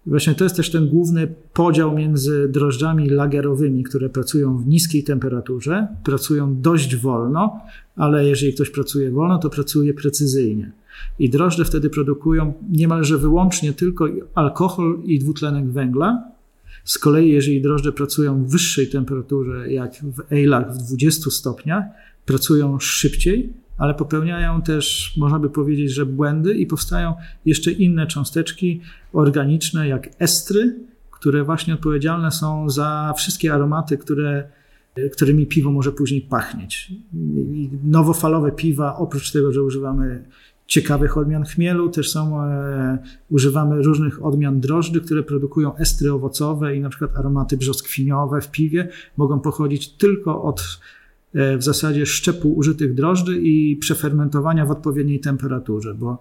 Właśnie 0.06 0.34
to 0.34 0.44
jest 0.44 0.56
też 0.56 0.70
ten 0.70 0.88
główny 0.88 1.34
podział 1.52 1.94
między 1.94 2.48
drożdżami 2.48 3.11
lagerowymi, 3.11 3.84
które 3.84 4.08
pracują 4.08 4.58
w 4.58 4.66
niskiej 4.66 5.04
temperaturze, 5.04 5.87
pracują 6.04 6.61
dość 6.61 6.96
wolno, 6.96 7.61
ale 7.96 8.28
jeżeli 8.28 8.52
ktoś 8.52 8.70
pracuje 8.70 9.11
wolno, 9.11 9.38
to 9.38 9.50
pracuje 9.50 9.94
precyzyjnie. 9.94 10.72
I 11.18 11.30
drożdże 11.30 11.64
wtedy 11.64 11.90
produkują 11.90 12.52
niemalże 12.70 13.18
wyłącznie 13.18 13.72
tylko 13.72 14.08
alkohol 14.34 14.98
i 15.04 15.18
dwutlenek 15.18 15.70
węgla. 15.70 16.22
Z 16.84 16.98
kolei, 16.98 17.30
jeżeli 17.30 17.62
drożdże 17.62 17.92
pracują 17.92 18.44
w 18.44 18.50
wyższej 18.50 18.88
temperaturze, 18.88 19.72
jak 19.72 19.92
w 19.94 20.30
ale'ach 20.30 20.72
w 20.72 20.78
20 20.78 21.30
stopniach, 21.30 21.84
pracują 22.26 22.78
szybciej, 22.78 23.52
ale 23.79 23.95
popełniają 23.95 24.62
też, 24.62 25.14
można 25.17 25.38
by 25.38 25.51
powiedzieć, 25.51 25.93
że 25.93 26.07
błędy 26.07 26.55
i 26.55 26.67
powstają 26.67 27.14
jeszcze 27.45 27.73
inne 27.73 28.07
cząsteczki 28.07 28.81
organiczne, 29.12 29.88
jak 29.88 30.09
estry, 30.19 30.77
które 31.11 31.45
właśnie 31.45 31.75
odpowiedzialne 31.75 32.31
są 32.31 32.71
za 32.71 33.14
wszystkie 33.17 33.55
aromaty, 33.55 33.99
które, 33.99 34.49
którymi 35.12 35.47
piwo 35.47 35.71
może 35.71 35.93
później 35.93 36.21
pachnieć. 36.21 36.93
I 37.35 37.71
nowofalowe 37.85 38.53
piwa, 38.53 38.97
oprócz 38.97 39.33
tego, 39.33 39.53
że 39.53 39.62
używamy 39.62 40.25
ciekawych 40.67 41.19
odmian 41.19 41.45
chmielu, 41.45 41.88
też 41.88 42.11
są, 42.11 42.43
e, 42.43 42.99
używamy 43.31 43.83
różnych 43.83 44.25
odmian 44.25 44.61
drożdży, 44.61 45.01
które 45.01 45.23
produkują 45.23 45.77
estry 45.77 46.12
owocowe 46.12 46.77
i 46.77 46.81
na 46.81 46.88
przykład 46.88 47.17
aromaty 47.17 47.57
brzoskwiniowe 47.57 48.41
w 48.41 48.51
piwie 48.51 48.88
mogą 49.17 49.41
pochodzić 49.41 49.88
tylko 49.88 50.43
od 50.43 50.62
E, 50.62 50.97
w 51.35 51.62
zasadzie 51.62 52.07
szczepu 52.07 52.53
użytych 52.53 52.95
drożdży 52.95 53.41
i 53.43 53.77
przefermentowania 53.77 54.67
w 54.67 54.71
odpowiedniej 54.71 55.21
temperaturze, 55.21 55.95
bo 55.95 56.19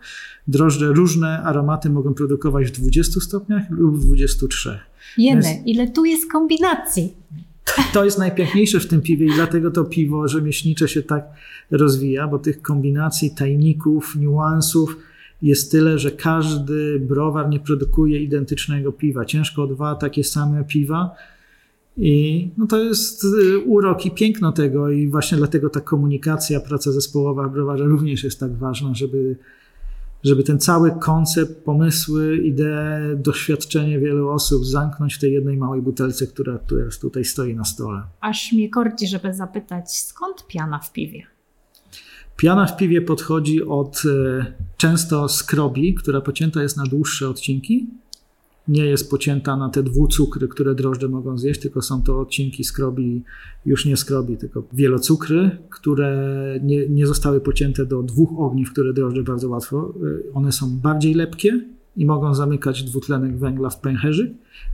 drożdże 0.48 0.88
różne 0.88 1.44
aromaty 1.44 1.90
mogą 1.90 2.14
produkować 2.14 2.68
w 2.68 2.72
20 2.72 3.20
stopniach 3.20 3.70
lub 3.70 3.98
w 3.98 4.06
23. 4.06 4.80
Jemy, 5.18 5.42
Więc 5.42 5.68
ile 5.68 5.88
tu 5.88 6.06
jest 6.06 6.32
kombinacji. 6.32 7.14
To 7.94 8.06
jest 8.06 8.20
najpiękniejsze 8.20 8.80
w 8.80 8.88
tym 8.88 9.02
piwie 9.02 9.26
i 9.26 9.34
dlatego 9.34 9.72
to 9.72 9.84
piwo 9.84 10.28
rzemieślnicze 10.28 10.88
się 10.88 11.04
tak 11.04 11.24
rozwija, 11.72 12.28
bo 12.28 12.40
tych 12.40 12.62
kombinacji, 12.62 13.32
tajników, 13.32 14.16
niuansów 14.16 14.98
jest 15.42 15.72
tyle, 15.72 16.00
że 16.00 16.12
każdy 16.12 17.00
browar 17.00 17.50
nie 17.50 17.60
produkuje 17.60 18.24
identycznego 18.24 18.92
piwa. 18.92 19.26
Ciężko 19.26 19.64
o 19.64 19.68
dwa 19.68 19.96
takie 19.96 20.24
same 20.24 20.64
piwa 20.64 21.16
i 21.98 22.50
no 22.58 22.68
to 22.68 22.84
jest 22.84 23.24
y, 23.24 23.60
urok 23.60 24.06
i 24.06 24.12
piękno 24.12 24.52
tego, 24.52 24.90
i 24.90 25.08
właśnie 25.08 25.38
dlatego 25.38 25.70
ta 25.70 25.82
komunikacja, 25.82 26.60
praca 26.60 26.92
zespołowa 26.92 27.48
w 27.48 27.52
browarze 27.52 27.84
również 27.84 28.24
jest 28.24 28.40
tak 28.40 28.58
ważna, 28.58 28.94
żeby, 28.94 29.38
żeby 30.24 30.44
ten 30.44 30.60
cały 30.60 30.92
koncept, 30.92 31.64
pomysły, 31.64 32.38
idee, 32.38 33.16
doświadczenie 33.16 34.00
wielu 34.00 34.30
osób 34.30 34.66
zamknąć 34.66 35.16
w 35.16 35.20
tej 35.20 35.34
jednej 35.34 35.58
małej 35.58 35.82
butelce, 35.82 36.28
która, 36.28 36.58
która 36.58 36.86
tutaj 37.02 37.26
stoi 37.26 37.56
na 37.56 37.66
stole. 37.66 38.02
Aż 38.22 38.54
mnie 38.54 38.70
korci, 38.70 39.08
żeby 39.08 39.34
zapytać, 39.34 39.98
skąd 39.98 40.48
piana 40.48 40.80
w 40.80 40.92
piwie? 40.94 41.24
Piana 42.36 42.66
w 42.66 42.78
piwie 42.78 43.02
podchodzi 43.02 43.64
od 43.64 44.04
y, 44.06 44.46
często 44.78 45.30
skrobi, 45.30 45.94
która 45.94 46.22
pocięta 46.22 46.62
jest 46.62 46.78
na 46.78 46.84
dłuższe 46.84 47.30
odcinki 47.30 47.88
nie 48.68 48.86
jest 48.86 49.10
pocięta 49.10 49.58
na 49.58 49.70
te 49.70 49.84
dwucukry, 49.84 50.48
które 50.48 50.76
drożdże 50.76 51.08
mogą 51.08 51.38
zjeść, 51.38 51.62
tylko 51.62 51.82
są 51.82 52.02
to 52.02 52.20
odcinki 52.20 52.64
skrobi, 52.64 53.24
już 53.66 53.86
nie 53.86 53.98
skrobi, 53.98 54.38
tylko 54.38 54.64
wielocukry, 54.74 55.58
które 55.70 56.60
nie, 56.64 56.90
nie 56.90 57.08
zostały 57.08 57.42
pocięte 57.42 57.86
do 57.86 58.04
dwóch 58.04 58.40
ogniw, 58.40 58.72
które 58.72 58.94
drożdże 58.94 59.24
bardzo 59.24 59.50
łatwo. 59.50 59.94
Y, 60.04 60.34
one 60.34 60.52
są 60.52 60.80
bardziej 60.80 61.14
lepkie 61.14 61.62
i 61.96 62.06
mogą 62.06 62.34
zamykać 62.34 62.84
dwutlenek 62.84 63.38
węgla 63.38 63.70
w 63.70 63.80
pęcherzyk, 63.80 64.32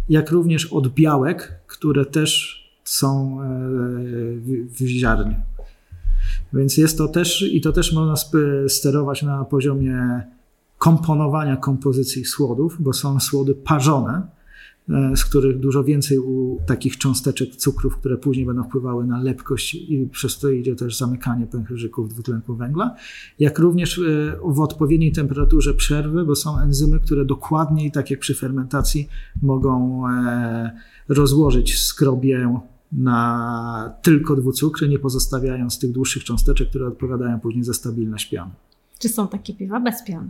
jak 0.09 0.31
również 0.31 0.65
od 0.65 0.93
białek, 0.93 1.59
które 1.67 2.05
też 2.05 2.63
są 2.83 3.41
e, 3.41 3.45
w 4.67 4.77
ziarnie. 4.77 5.41
Więc 6.53 6.77
jest 6.77 6.97
to 6.97 7.07
też, 7.07 7.41
i 7.41 7.61
to 7.61 7.71
też 7.71 7.93
można 7.93 8.15
sterować 8.67 9.23
na 9.23 9.45
poziomie 9.45 10.23
komponowania 10.83 11.57
kompozycji 11.57 12.25
słodów, 12.25 12.77
bo 12.79 12.93
są 12.93 13.19
słody 13.19 13.55
parzone, 13.55 14.27
e, 14.89 15.17
z 15.17 15.25
których 15.25 15.59
dużo 15.59 15.83
więcej 15.83 16.19
u 16.19 16.59
takich 16.65 16.97
cząsteczek 16.97 17.55
cukrów, 17.55 17.97
które 17.97 18.17
później 18.17 18.45
będą 18.45 18.63
wpływały 18.63 19.05
na 19.05 19.21
lepkość 19.21 19.75
i 19.75 20.07
przez 20.11 20.39
to 20.39 20.49
idzie 20.49 20.75
też 20.75 20.97
zamykanie 20.97 21.47
pęcherzyków 21.47 22.09
dwutlenku 22.09 22.55
węgla, 22.55 22.95
jak 23.39 23.59
również 23.59 23.99
e, 23.99 24.01
w 24.45 24.59
odpowiedniej 24.59 25.11
temperaturze 25.11 25.73
przerwy, 25.73 26.25
bo 26.25 26.35
są 26.35 26.59
enzymy, 26.59 26.99
które 26.99 27.25
dokładniej, 27.25 27.91
tak 27.91 28.11
jak 28.11 28.19
przy 28.19 28.35
fermentacji, 28.35 29.07
mogą 29.41 30.03
e, 30.09 30.71
rozłożyć 31.09 31.81
skrobię 31.81 32.59
na 32.91 33.93
tylko 34.01 34.35
dwucukry, 34.35 34.89
nie 34.89 34.99
pozostawiając 34.99 35.79
tych 35.79 35.91
dłuższych 35.91 36.23
cząsteczek, 36.23 36.69
które 36.69 36.87
odpowiadają 36.87 37.39
później 37.39 37.63
za 37.63 37.73
stabilność 37.73 38.29
piany. 38.29 38.51
Czy 38.99 39.09
są 39.09 39.27
takie 39.27 39.53
piwa 39.53 39.79
bez 39.79 40.03
piany? 40.03 40.29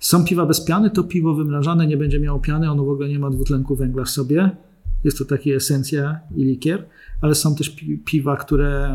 Są 0.00 0.24
piwa 0.24 0.46
bez 0.46 0.64
piany, 0.64 0.90
to 0.90 1.04
piwo 1.04 1.34
wymrażane 1.34 1.86
nie 1.86 1.96
będzie 1.96 2.20
miało 2.20 2.38
piany, 2.38 2.70
ono 2.70 2.84
w 2.84 2.88
ogóle 2.88 3.08
nie 3.08 3.18
ma 3.18 3.30
dwutlenku 3.30 3.76
węgla 3.76 4.04
w 4.04 4.10
sobie. 4.10 4.50
Jest 5.04 5.18
to 5.18 5.24
takie 5.24 5.56
esencja 5.56 6.20
i 6.36 6.44
likier, 6.44 6.86
ale 7.20 7.34
są 7.34 7.54
też 7.54 7.76
piwa, 8.04 8.36
które 8.36 8.90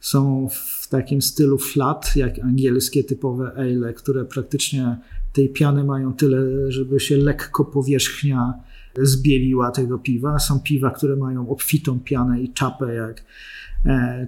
są 0.00 0.48
w 0.48 0.88
takim 0.88 1.22
stylu 1.22 1.58
flat, 1.58 2.16
jak 2.16 2.38
angielskie 2.38 3.04
typowe 3.04 3.52
ale, 3.56 3.94
które 3.94 4.24
praktycznie 4.24 4.96
tej 5.32 5.48
piany 5.48 5.84
mają 5.84 6.14
tyle, 6.14 6.70
żeby 6.72 7.00
się 7.00 7.16
lekko 7.16 7.64
powierzchnia 7.64 8.54
zbieliła 9.02 9.70
tego 9.70 9.98
piwa. 9.98 10.38
Są 10.38 10.60
piwa, 10.60 10.90
które 10.90 11.16
mają 11.16 11.48
obfitą 11.48 12.00
pianę 12.00 12.40
i 12.40 12.52
czapę, 12.52 12.94
jak 12.94 13.24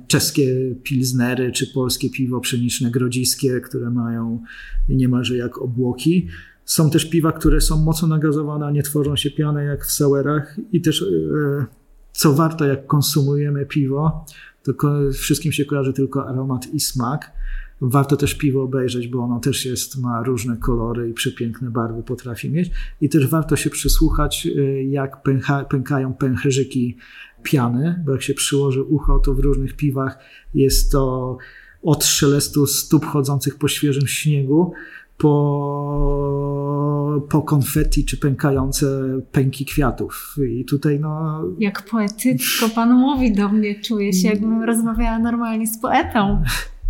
czeskie 0.06 0.74
pilznery 0.82 1.52
czy 1.52 1.66
polskie 1.66 2.10
piwo 2.10 2.40
pszeniczne 2.40 2.90
grodziskie, 2.90 3.60
które 3.60 3.90
mają 3.90 4.42
niemalże 4.88 5.36
jak 5.36 5.58
obłoki. 5.58 6.28
Są 6.64 6.90
też 6.90 7.10
piwa, 7.10 7.32
które 7.32 7.60
są 7.60 7.84
mocno 7.84 8.08
nagazowane, 8.08 8.72
nie 8.72 8.82
tworzą 8.82 9.16
się 9.16 9.30
piany 9.30 9.64
jak 9.64 9.86
w 9.86 9.92
sowerach 9.92 10.56
i 10.72 10.80
też 10.80 11.02
e, 11.02 11.66
co 12.12 12.34
warto, 12.34 12.64
jak 12.64 12.86
konsumujemy 12.86 13.66
piwo, 13.66 14.24
to 14.62 14.72
wszystkim 15.12 15.52
się 15.52 15.64
kojarzy 15.64 15.92
tylko 15.92 16.28
aromat 16.28 16.74
i 16.74 16.80
smak. 16.80 17.32
Warto 17.80 18.16
też 18.16 18.34
piwo 18.34 18.62
obejrzeć, 18.62 19.08
bo 19.08 19.18
ono 19.18 19.40
też 19.40 19.66
jest, 19.66 19.98
ma 19.98 20.22
różne 20.22 20.56
kolory 20.56 21.10
i 21.10 21.14
przepiękne 21.14 21.70
barwy 21.70 22.02
potrafi 22.02 22.50
mieć. 22.50 22.70
I 23.00 23.08
też 23.08 23.26
warto 23.26 23.56
się 23.56 23.70
przysłuchać, 23.70 24.46
y, 24.46 24.84
jak 24.90 25.22
pęcha, 25.22 25.64
pękają 25.64 26.14
pęcherzyki 26.14 26.96
piany, 27.42 28.02
bo 28.06 28.12
jak 28.12 28.22
się 28.22 28.34
przyłoży 28.34 28.82
ucho, 28.82 29.18
to 29.18 29.34
w 29.34 29.38
różnych 29.38 29.76
piwach 29.76 30.18
jest 30.54 30.92
to 30.92 31.36
od 31.82 32.04
szelestu 32.04 32.66
stóp 32.66 33.04
chodzących 33.04 33.58
po 33.58 33.68
świeżym 33.68 34.06
śniegu, 34.06 34.72
po, 35.18 37.20
po 37.30 37.42
konfetti 37.42 38.04
czy 38.04 38.16
pękające 38.16 39.02
pęki 39.32 39.64
kwiatów. 39.64 40.36
I 40.48 40.64
tutaj 40.64 41.00
no... 41.00 41.42
Jak 41.58 41.90
poetycko 41.90 42.68
pan 42.74 42.94
mówi 42.94 43.32
do 43.32 43.48
mnie, 43.48 43.80
czuję 43.80 44.12
się 44.12 44.28
jakbym 44.28 44.62
rozmawiała 44.62 45.18
normalnie 45.18 45.66
z 45.66 45.78
poetą. 45.78 46.42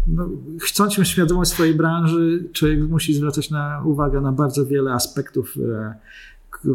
No, 0.06 0.28
chcąc 0.60 0.98
mieć 0.98 1.08
świadomość 1.08 1.50
swojej 1.50 1.74
branży, 1.74 2.48
człowiek 2.52 2.88
musi 2.88 3.14
zwracać 3.14 3.50
na 3.50 3.82
uwagę 3.84 4.20
na 4.20 4.32
bardzo 4.32 4.66
wiele 4.66 4.92
aspektów, 4.92 5.54
e, 5.72 5.94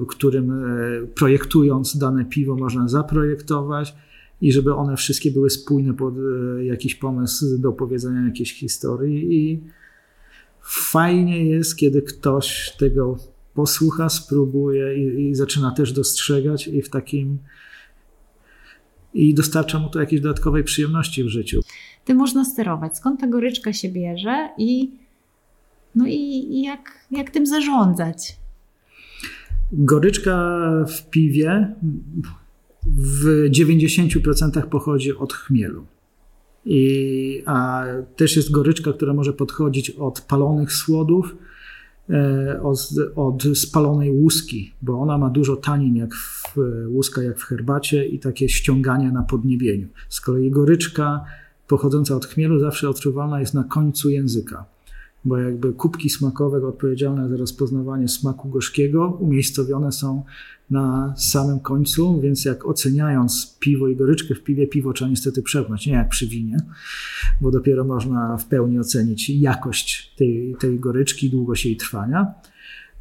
którym 0.08 0.52
e, 0.52 1.08
projektując 1.08 1.98
dane 1.98 2.26
piwo 2.26 2.56
można 2.56 2.88
zaprojektować 2.88 3.96
i 4.42 4.52
żeby 4.52 4.76
one 4.76 4.98
wszystkie 4.98 5.32
były 5.32 5.50
spójne 5.50 5.94
pod 5.94 6.14
e, 6.18 6.66
jakiś 6.66 6.96
pomysł 6.96 7.58
do 7.58 7.70
opowiedzenia 7.70 8.26
jakiejś 8.26 8.54
historii 8.54 9.36
i 9.36 9.60
fajnie 10.62 11.46
jest, 11.46 11.76
kiedy 11.76 12.02
ktoś 12.02 12.76
tego 12.80 13.18
posłucha, 13.54 14.10
spróbuje 14.10 14.98
i, 14.98 15.30
i 15.30 15.36
zaczyna 15.36 15.72
też 15.72 15.94
dostrzegać 15.94 16.68
i 16.68 16.82
w 16.82 16.90
takim 16.90 17.38
i 19.14 19.34
dostarcza 19.34 19.80
mu 19.80 19.90
to 19.90 20.00
jakiejś 20.00 20.22
dodatkowej 20.22 20.64
przyjemności 20.64 21.24
w 21.24 21.28
życiu. 21.28 21.62
Ty 22.06 22.16
można 22.16 22.46
sterować, 22.46 22.98
skąd 22.98 23.20
ta 23.20 23.28
goryczka 23.28 23.74
się 23.74 23.90
bierze 23.90 24.50
i, 24.58 24.92
no 25.96 26.08
i, 26.08 26.48
i 26.52 26.62
jak, 26.62 27.08
jak 27.12 27.30
tym 27.30 27.46
zarządzać. 27.46 28.38
Goryczka 29.72 30.62
w 30.88 31.10
piwie 31.10 31.76
w 32.88 33.50
90% 33.50 34.66
pochodzi 34.66 35.18
od 35.18 35.34
chmielu. 35.34 35.86
I, 36.66 37.44
a 37.46 37.86
też 38.16 38.36
jest 38.36 38.52
goryczka, 38.52 38.94
która 38.94 39.14
może 39.14 39.34
podchodzić 39.34 39.90
od 39.90 40.22
palonych 40.22 40.74
słodów, 40.74 41.36
e, 42.10 42.60
od, 42.64 42.90
od 43.16 43.44
spalonej 43.58 44.12
łuski, 44.12 44.74
bo 44.82 45.00
ona 45.00 45.18
ma 45.18 45.30
dużo 45.30 45.56
tanin 45.56 45.96
jak 45.96 46.16
w, 46.16 46.56
łuska, 46.88 47.24
jak 47.24 47.40
w 47.40 47.44
herbacie 47.44 48.06
i 48.06 48.20
takie 48.20 48.50
ściąganie 48.50 49.12
na 49.12 49.24
podniebieniu. 49.24 49.88
Z 50.10 50.22
kolei 50.22 50.52
goryczka 50.52 51.26
pochodząca 51.68 52.16
od 52.16 52.26
chmielu 52.26 52.60
zawsze 52.60 52.90
odczuwalna 52.90 53.40
jest 53.40 53.54
na 53.54 53.64
końcu 53.64 54.10
języka 54.10 54.75
bo 55.26 55.38
jakby 55.38 55.74
kubki 55.74 56.10
smakowe 56.10 56.68
odpowiedzialne 56.68 57.30
za 57.30 57.38
rozpoznawanie 57.38 58.08
smaku 58.08 58.50
gorzkiego 58.50 59.18
umiejscowione 59.20 59.92
są 59.92 60.24
na 60.70 61.14
samym 61.18 61.60
końcu, 61.60 62.22
więc 62.22 62.46
jak 62.46 62.66
oceniając 62.66 63.58
piwo 63.60 63.88
i 63.88 63.96
goryczkę 63.96 64.36
w 64.36 64.44
piwie, 64.44 64.68
piwo 64.68 64.94
trzeba 64.94 65.10
niestety 65.10 65.42
przełknąć, 65.42 65.88
nie 65.88 65.94
jak 65.94 66.10
przy 66.10 66.28
winie, 66.28 66.58
bo 67.42 67.52
dopiero 67.52 67.84
można 67.84 68.38
w 68.38 68.46
pełni 68.46 68.80
ocenić 68.80 69.30
jakość 69.30 70.14
tej, 70.18 70.56
tej 70.60 70.80
goryczki, 70.80 71.30
długość 71.30 71.66
jej 71.66 71.78
trwania. 71.78 72.34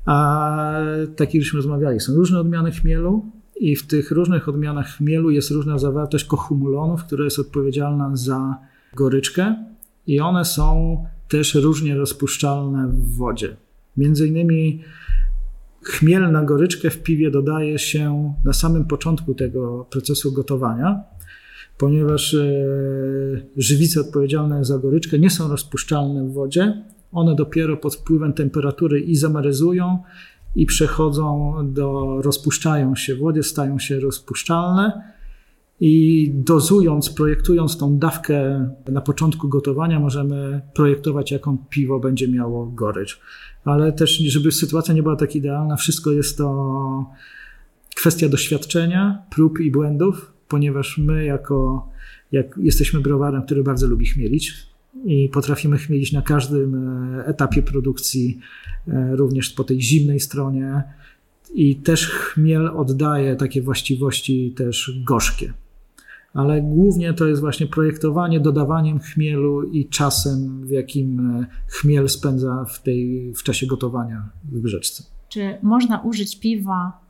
A 0.06 0.78
tak 1.16 1.34
jak 1.34 1.44
żeśmy 1.44 1.56
rozmawiali, 1.56 2.00
są 2.00 2.14
różne 2.14 2.40
odmiany 2.40 2.70
chmielu 2.70 3.26
i 3.56 3.76
w 3.76 3.86
tych 3.86 4.10
różnych 4.10 4.48
odmianach 4.48 4.86
chmielu 4.86 5.30
jest 5.30 5.50
różna 5.50 5.78
zawartość 5.78 6.24
kohumulonów, 6.24 7.04
która 7.04 7.24
jest 7.24 7.38
odpowiedzialna 7.38 8.16
za 8.16 8.58
goryczkę 8.94 9.56
i 10.06 10.20
one 10.20 10.44
są 10.44 10.96
też 11.28 11.54
różnie 11.54 11.96
rozpuszczalne 11.96 12.88
w 12.88 13.16
wodzie. 13.16 13.56
Między 13.96 14.28
innymi 14.28 14.82
chmiel 15.82 16.32
na 16.32 16.42
goryczkę 16.42 16.90
w 16.90 17.02
piwie 17.02 17.30
dodaje 17.30 17.78
się 17.78 18.34
na 18.44 18.52
samym 18.52 18.84
początku 18.84 19.34
tego 19.34 19.86
procesu 19.90 20.32
gotowania, 20.32 21.00
ponieważ 21.78 22.34
e, 22.34 22.46
żywice 23.56 24.00
odpowiedzialne 24.00 24.64
za 24.64 24.78
goryczkę 24.78 25.18
nie 25.18 25.30
są 25.30 25.48
rozpuszczalne 25.48 26.24
w 26.24 26.32
wodzie. 26.32 26.82
One 27.12 27.34
dopiero 27.34 27.76
pod 27.76 27.94
wpływem 27.94 28.32
temperatury 28.32 29.00
izomeryzują 29.00 29.98
i 30.56 30.66
przechodzą 30.66 31.54
do, 31.72 32.18
rozpuszczają 32.22 32.96
się 32.96 33.14
w 33.14 33.18
wodzie, 33.18 33.42
stają 33.42 33.78
się 33.78 34.00
rozpuszczalne 34.00 35.13
i 35.80 36.30
dozując, 36.34 37.10
projektując 37.10 37.78
tą 37.78 37.98
dawkę 37.98 38.68
na 38.88 39.00
początku 39.00 39.48
gotowania, 39.48 40.00
możemy 40.00 40.60
projektować, 40.74 41.30
jaką 41.30 41.58
piwo 41.70 42.00
będzie 42.00 42.28
miało 42.28 42.66
gorycz. 42.66 43.20
Ale 43.64 43.92
też, 43.92 44.18
żeby 44.18 44.52
sytuacja 44.52 44.94
nie 44.94 45.02
była 45.02 45.16
tak 45.16 45.36
idealna, 45.36 45.76
wszystko 45.76 46.12
jest 46.12 46.38
to 46.38 47.10
kwestia 47.96 48.28
doświadczenia, 48.28 49.22
prób 49.30 49.60
i 49.60 49.70
błędów, 49.70 50.32
ponieważ 50.48 50.98
my, 50.98 51.24
jako 51.24 51.88
jak 52.32 52.58
jesteśmy 52.62 53.00
browarem, 53.00 53.42
który 53.42 53.62
bardzo 53.62 53.86
lubi 53.86 54.06
chmielić 54.06 54.52
i 55.04 55.28
potrafimy 55.28 55.78
chmielić 55.78 56.12
na 56.12 56.22
każdym 56.22 56.74
e, 56.74 57.26
etapie 57.26 57.62
produkcji, 57.62 58.38
e, 58.88 59.16
również 59.16 59.50
po 59.50 59.64
tej 59.64 59.82
zimnej 59.82 60.20
stronie. 60.20 60.82
I 61.54 61.76
też 61.76 62.08
chmiel 62.08 62.68
oddaje 62.68 63.36
takie 63.36 63.62
właściwości 63.62 64.54
też 64.56 65.00
gorzkie 65.04 65.52
ale 66.34 66.62
głównie 66.62 67.14
to 67.14 67.26
jest 67.26 67.40
właśnie 67.40 67.66
projektowanie 67.66 68.40
dodawaniem 68.40 68.98
chmielu 69.00 69.62
i 69.62 69.88
czasem, 69.88 70.66
w 70.66 70.70
jakim 70.70 71.36
e, 71.40 71.46
chmiel 71.68 72.08
spędza 72.08 72.64
w, 72.68 72.82
tej, 72.82 73.32
w 73.34 73.42
czasie 73.42 73.66
gotowania 73.66 74.28
w 74.44 74.60
brzeczce. 74.60 75.04
Czy 75.28 75.58
można 75.62 76.00
użyć 76.00 76.40
piwa 76.40 77.00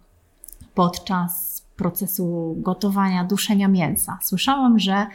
podczas 0.74 1.64
procesu 1.76 2.56
gotowania, 2.58 3.24
duszenia 3.24 3.68
mięsa? 3.68 4.18
Słyszałam, 4.22 4.78
że 4.78 5.06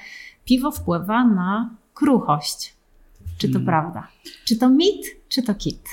piwo 0.46 0.72
wpływa 0.72 1.26
na 1.26 1.70
kruchość. 1.94 2.76
Czy 3.38 3.48
to 3.48 3.54
hmm. 3.54 3.66
prawda? 3.66 4.08
Czy 4.46 4.58
to 4.58 4.70
mit, 4.70 5.06
czy 5.30 5.44
to 5.44 5.56
kit? 5.56 5.84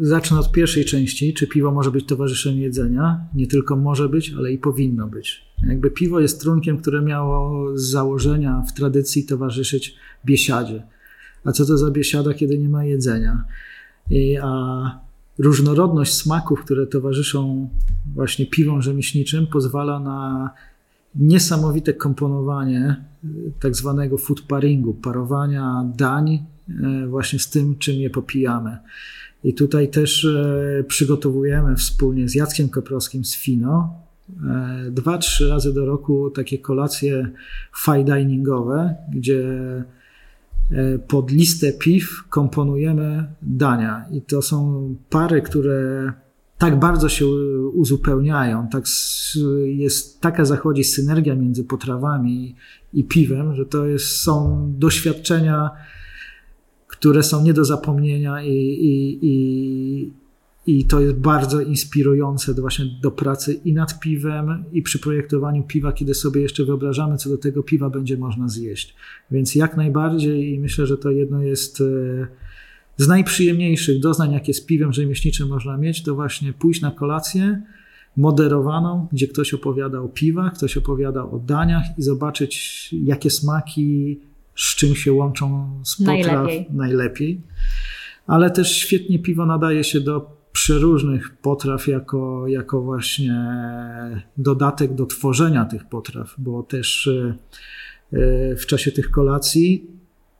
Zacznę 0.00 0.38
od 0.38 0.52
pierwszej 0.52 0.84
części. 0.84 1.34
Czy 1.34 1.46
piwo 1.46 1.72
może 1.72 1.90
być 1.90 2.06
towarzyszem 2.06 2.54
jedzenia? 2.54 3.20
Nie 3.34 3.46
tylko 3.46 3.76
może 3.76 4.08
być, 4.08 4.34
ale 4.38 4.52
i 4.52 4.58
powinno 4.58 5.06
być. 5.06 5.46
Jakby 5.66 5.90
piwo 5.90 6.20
jest 6.20 6.40
trunkiem, 6.40 6.78
które 6.78 7.02
miało 7.02 7.78
z 7.78 7.82
założenia 7.82 8.62
w 8.68 8.72
tradycji 8.72 9.26
towarzyszyć 9.26 9.94
biesiadzie. 10.24 10.82
A 11.44 11.52
co 11.52 11.66
to 11.66 11.78
za 11.78 11.90
biesiada, 11.90 12.34
kiedy 12.34 12.58
nie 12.58 12.68
ma 12.68 12.84
jedzenia? 12.84 13.44
I, 14.10 14.36
a 14.42 15.00
różnorodność 15.38 16.14
smaków, 16.14 16.64
które 16.64 16.86
towarzyszą 16.86 17.68
właśnie 18.14 18.46
piwom 18.46 18.82
rzemieślniczym, 18.82 19.46
pozwala 19.46 20.00
na 20.00 20.50
niesamowite 21.14 21.94
komponowanie 21.94 23.04
tak 23.60 23.76
zwanego 23.76 24.18
food 24.18 24.40
paringu, 24.40 24.94
parowania 24.94 25.84
dań 25.96 26.44
e, 26.68 27.06
właśnie 27.06 27.38
z 27.38 27.50
tym, 27.50 27.78
czym 27.78 27.94
je 27.94 28.10
popijamy. 28.10 28.78
I 29.46 29.54
tutaj 29.54 29.90
też 29.90 30.24
e, 30.24 30.84
przygotowujemy 30.88 31.76
wspólnie 31.76 32.28
z 32.28 32.34
Jackiem 32.34 32.68
Koprowskim 32.68 33.24
z 33.24 33.36
Fino 33.36 33.94
e, 34.46 34.90
dwa, 34.90 35.18
trzy 35.18 35.48
razy 35.48 35.74
do 35.74 35.86
roku 35.86 36.30
takie 36.30 36.58
kolacje 36.58 37.30
fine 37.84 38.04
diningowe, 38.04 38.94
gdzie 39.12 39.44
e, 40.70 40.98
pod 40.98 41.30
listę 41.30 41.72
piw 41.72 42.24
komponujemy 42.28 43.24
dania. 43.42 44.04
I 44.12 44.22
to 44.22 44.42
są 44.42 44.94
pary, 45.10 45.42
które 45.42 46.12
tak 46.58 46.78
bardzo 46.78 47.08
się 47.08 47.26
uzupełniają, 47.74 48.68
tak 48.68 48.84
jest, 49.66 50.20
taka 50.20 50.44
zachodzi 50.44 50.84
synergia 50.84 51.34
między 51.34 51.64
potrawami 51.64 52.54
i 52.92 53.04
piwem, 53.04 53.54
że 53.54 53.66
to 53.66 53.86
jest, 53.86 54.06
są 54.06 54.66
doświadczenia, 54.78 55.70
które 57.06 57.22
są 57.22 57.42
nie 57.42 57.52
do 57.52 57.64
zapomnienia 57.64 58.42
i, 58.42 58.52
i, 58.52 59.18
i, 59.22 60.10
i 60.66 60.84
to 60.84 61.00
jest 61.00 61.16
bardzo 61.16 61.60
inspirujące 61.60 62.54
do, 62.54 62.62
właśnie 62.62 62.86
do 63.02 63.10
pracy 63.10 63.60
i 63.64 63.72
nad 63.72 64.00
piwem, 64.00 64.64
i 64.72 64.82
przy 64.82 64.98
projektowaniu 64.98 65.62
piwa, 65.62 65.92
kiedy 65.92 66.14
sobie 66.14 66.40
jeszcze 66.40 66.64
wyobrażamy, 66.64 67.16
co 67.16 67.30
do 67.30 67.38
tego 67.38 67.62
piwa 67.62 67.90
będzie 67.90 68.16
można 68.16 68.48
zjeść. 68.48 68.94
Więc 69.30 69.54
jak 69.54 69.76
najbardziej 69.76 70.54
i 70.54 70.60
myślę, 70.60 70.86
że 70.86 70.98
to 70.98 71.10
jedno 71.10 71.42
jest 71.42 71.80
e, 71.80 71.84
z 72.96 73.08
najprzyjemniejszych 73.08 74.00
doznań, 74.00 74.32
jakie 74.32 74.54
z 74.54 74.60
piwem 74.60 74.92
rzemieślniczym 74.92 75.48
można 75.48 75.76
mieć, 75.76 76.02
to 76.02 76.14
właśnie 76.14 76.52
pójść 76.52 76.80
na 76.80 76.90
kolację 76.90 77.62
moderowaną, 78.16 79.08
gdzie 79.12 79.28
ktoś 79.28 79.54
opowiada 79.54 80.00
o 80.00 80.08
piwach, 80.08 80.54
ktoś 80.54 80.76
opowiada 80.76 81.22
o 81.22 81.38
daniach 81.38 81.84
i 81.98 82.02
zobaczyć, 82.02 82.94
jakie 83.04 83.30
smaki 83.30 84.20
z 84.56 84.74
czym 84.74 84.94
się 84.94 85.12
łączą 85.12 85.80
z 85.84 85.96
potraw 85.96 86.26
najlepiej. 86.26 86.66
najlepiej. 86.70 87.40
Ale 88.26 88.50
też 88.50 88.76
świetnie 88.76 89.18
piwo 89.18 89.46
nadaje 89.46 89.84
się 89.84 90.00
do 90.00 90.36
przeróżnych 90.52 91.36
potraw 91.36 91.88
jako, 91.88 92.44
jako 92.48 92.82
właśnie 92.82 93.50
dodatek 94.36 94.94
do 94.94 95.06
tworzenia 95.06 95.64
tych 95.64 95.88
potraw, 95.88 96.34
bo 96.38 96.62
też 96.62 97.06
e, 97.06 97.34
e, 98.12 98.56
w 98.56 98.66
czasie 98.66 98.92
tych 98.92 99.10
kolacji 99.10 99.96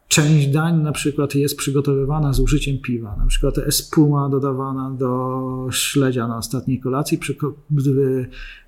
część 0.09 0.47
dań 0.47 0.83
na 0.83 0.93
przykład 0.93 1.35
jest 1.35 1.57
przygotowywana 1.57 2.33
z 2.33 2.41
użyciem 2.41 2.79
piwa. 2.79 3.17
Na 3.17 3.27
przykład 3.27 3.59
espuma 3.59 4.29
dodawana 4.29 4.91
do 4.91 5.69
śledzia 5.71 6.29
na 6.29 6.37
ostatniej 6.37 6.81
kolacji 6.81 7.19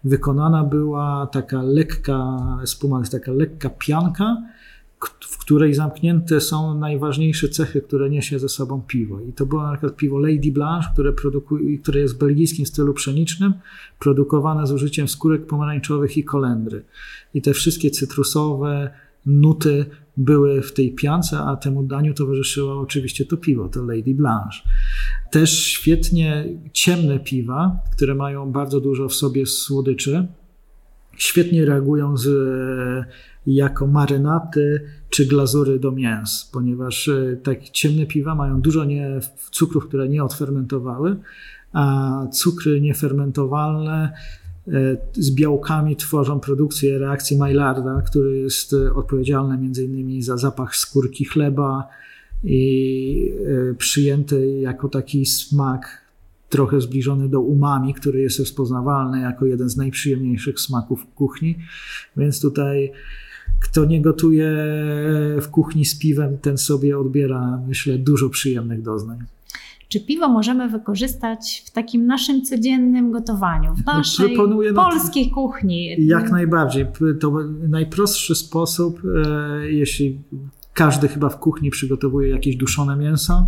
wykonana 0.05 0.64
była 0.64 1.28
taka 1.32 1.62
lekka, 1.62 2.38
espuma 2.62 2.96
to 2.96 3.03
jest 3.03 3.12
taka 3.12 3.32
lekka 3.32 3.70
pianka, 3.70 4.36
w 5.20 5.38
której 5.38 5.74
zamknięte 5.74 6.40
są 6.40 6.78
najważniejsze 6.78 7.49
cechy, 7.49 7.80
które 7.80 8.11
niesie 8.11 8.38
ze 8.38 8.49
sobą 8.49 8.82
piwo. 8.86 9.20
I 9.20 9.32
to 9.32 9.46
było 9.46 9.62
na 9.62 9.72
przykład 9.72 9.96
piwo 9.96 10.18
Lady 10.18 10.53
Blanche, 10.53 10.90
które, 10.92 11.12
które 11.82 12.01
jest 12.01 12.14
w 12.14 12.18
belgijskim 12.18 12.66
stylu 12.66 12.94
pszenicznym, 12.94 13.55
produkowane 13.99 14.66
z 14.66 14.72
użyciem 14.72 15.09
skórek 15.09 15.46
pomarańczowych 15.46 16.16
i 16.16 16.24
kolendry. 16.24 16.84
I 17.34 17.42
te 17.42 17.55
wszystkie 17.55 17.90
cytrusowe 17.90 18.90
nuty 19.26 19.86
były 20.16 20.62
w 20.62 20.72
tej 20.72 20.94
piance, 20.94 21.38
a 21.38 21.57
temu 21.57 21.82
daniu 21.82 22.14
towarzyszyło 22.14 22.80
oczywiście 22.80 23.24
to 23.24 23.36
piwo, 23.36 23.68
to 23.68 23.84
Lady 23.84 24.14
Blanche. 24.14 24.59
Też 25.30 25.66
świetnie 25.66 26.44
ciemne 26.72 27.18
piwa, 27.18 27.80
które 27.96 28.14
mają 28.14 28.53
bardzo 28.53 28.80
dużo 28.80 29.09
w 29.09 29.14
sobie 29.14 29.46
słodyczy, 29.46 30.26
świetnie 31.19 31.64
reagują 31.64 32.16
z, 32.16 32.29
jako 33.49 33.87
marynaty 33.87 34.81
czy 35.11 35.27
glazury 35.27 35.79
do 35.79 35.93
mięs, 35.93 36.51
ponieważ 36.53 37.09
e, 37.09 37.37
tak 37.43 37.69
ciemne 37.69 38.07
piwa 38.07 38.35
mają 38.35 38.61
dużo 38.61 38.85
nie, 38.85 39.21
cukrów, 39.51 39.89
które 39.89 40.09
nie 40.09 40.25
odfermentowały, 40.25 41.16
a 41.73 42.27
cukry 42.33 42.81
niefermentowalne 42.81 44.12
e, 44.69 44.73
z 45.12 45.31
białkami 45.31 45.97
tworzą 45.97 46.41
produkcję 46.41 46.99
reakcji 46.99 47.39
Maillarda, 47.39 48.03
który 48.03 48.39
jest 48.39 48.73
e, 48.73 48.95
odpowiedzialny 48.95 49.55
m.in. 49.55 50.23
za 50.23 50.37
zapach 50.37 50.77
skórki 50.77 51.25
chleba 51.25 51.89
i 52.45 53.33
przyjęty 53.79 54.61
jako 54.61 54.89
taki 54.89 55.27
smak 55.27 56.08
trochę 56.49 56.80
zbliżony 56.80 57.28
do 57.28 57.40
umami, 57.40 57.94
który 57.94 58.20
jest 58.20 58.38
rozpoznawalny 58.38 59.20
jako 59.20 59.46
jeden 59.46 59.68
z 59.68 59.76
najprzyjemniejszych 59.76 60.61
smaków 60.61 61.03
w 61.03 61.14
kuchni. 61.14 61.57
Więc 62.16 62.40
tutaj 62.40 62.92
kto 63.61 63.84
nie 63.84 64.03
gotuje 64.03 64.49
w 65.40 65.49
kuchni 65.51 65.84
z 65.84 65.99
piwem, 65.99 66.38
ten 66.38 66.59
sobie 66.59 66.99
odbiera, 66.99 67.61
myślę, 67.68 67.99
dużo 67.99 68.28
przyjemnych 68.28 68.82
doznań. 68.82 69.18
Czy 69.88 70.01
piwo 70.01 70.28
możemy 70.28 70.68
wykorzystać 70.68 71.64
w 71.66 71.70
takim 71.70 72.07
naszym 72.07 72.42
codziennym 72.42 73.12
gotowaniu, 73.12 73.74
w 73.74 73.86
naszej 73.86 74.34
Proponuję 74.34 74.74
polskiej 74.74 75.30
kuchni? 75.30 76.07
Jak 76.07 76.30
najbardziej. 76.30 76.86
To 77.20 77.32
najprostszy 77.68 78.34
sposób, 78.34 79.03
e, 79.24 79.72
jeśli 79.72 80.20
każdy 80.74 81.09
chyba 81.09 81.28
w 81.28 81.38
kuchni 81.38 81.70
przygotowuje 81.70 82.28
jakieś 82.28 82.57
duszone 82.57 82.96
mięso, 82.96 83.46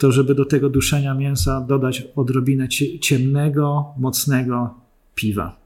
to 0.00 0.12
żeby 0.12 0.34
do 0.34 0.44
tego 0.44 0.70
duszenia 0.70 1.14
mięsa 1.14 1.60
dodać 1.60 2.08
odrobinę 2.16 2.68
ciemnego, 3.00 3.94
mocnego 3.98 4.74
piwa. 5.14 5.56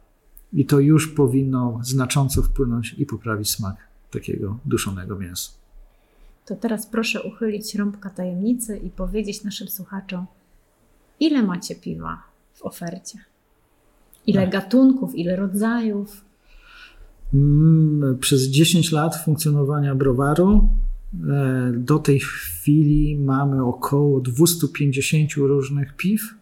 I 0.53 0.67
to 0.67 0.81
już 0.81 1.09
powinno 1.09 1.81
znacząco 1.83 2.43
wpłynąć 2.43 2.95
i 2.99 3.07
poprawić 3.07 3.51
smak 3.51 3.77
takiego 4.11 4.59
duszonego 4.65 5.17
mięsa. 5.17 5.51
To 6.47 6.57
teraz 6.57 6.87
proszę 6.87 7.23
uchylić 7.23 7.75
rąbka 7.75 8.11
tajemnicy 8.11 8.77
i 8.77 8.91
powiedzieć 8.91 9.45
naszym 9.45 9.69
słuchaczom, 9.69 10.27
ile 11.21 11.43
macie 11.43 11.75
piwa 11.75 12.23
w 12.55 12.63
ofercie? 12.63 13.19
Ile 14.27 14.43
tak. 14.43 14.53
gatunków, 14.53 15.15
ile 15.15 15.37
rodzajów? 15.37 16.25
Mm, 17.35 18.19
przez 18.19 18.43
10 18.43 18.93
lat 18.93 19.17
funkcjonowania 19.25 19.95
browaru 19.95 20.69
do 21.73 21.99
tej 21.99 22.21
chwili 22.21 23.17
mamy 23.17 23.65
około 23.65 24.21
250 24.21 25.33
różnych 25.37 25.97
piw. 25.97 26.35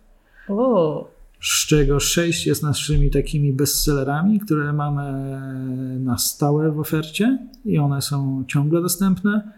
O 0.48 1.12
z 1.42 1.66
czego 1.66 2.00
sześć 2.00 2.46
jest 2.46 2.62
naszymi 2.62 3.10
takimi 3.10 3.52
bestsellerami, 3.52 4.40
które 4.40 4.72
mamy 4.72 5.02
na 6.00 6.18
stałe 6.18 6.72
w 6.72 6.80
ofercie 6.80 7.38
i 7.64 7.78
one 7.78 8.02
są 8.02 8.44
ciągle 8.48 8.82
dostępne. 8.82 9.52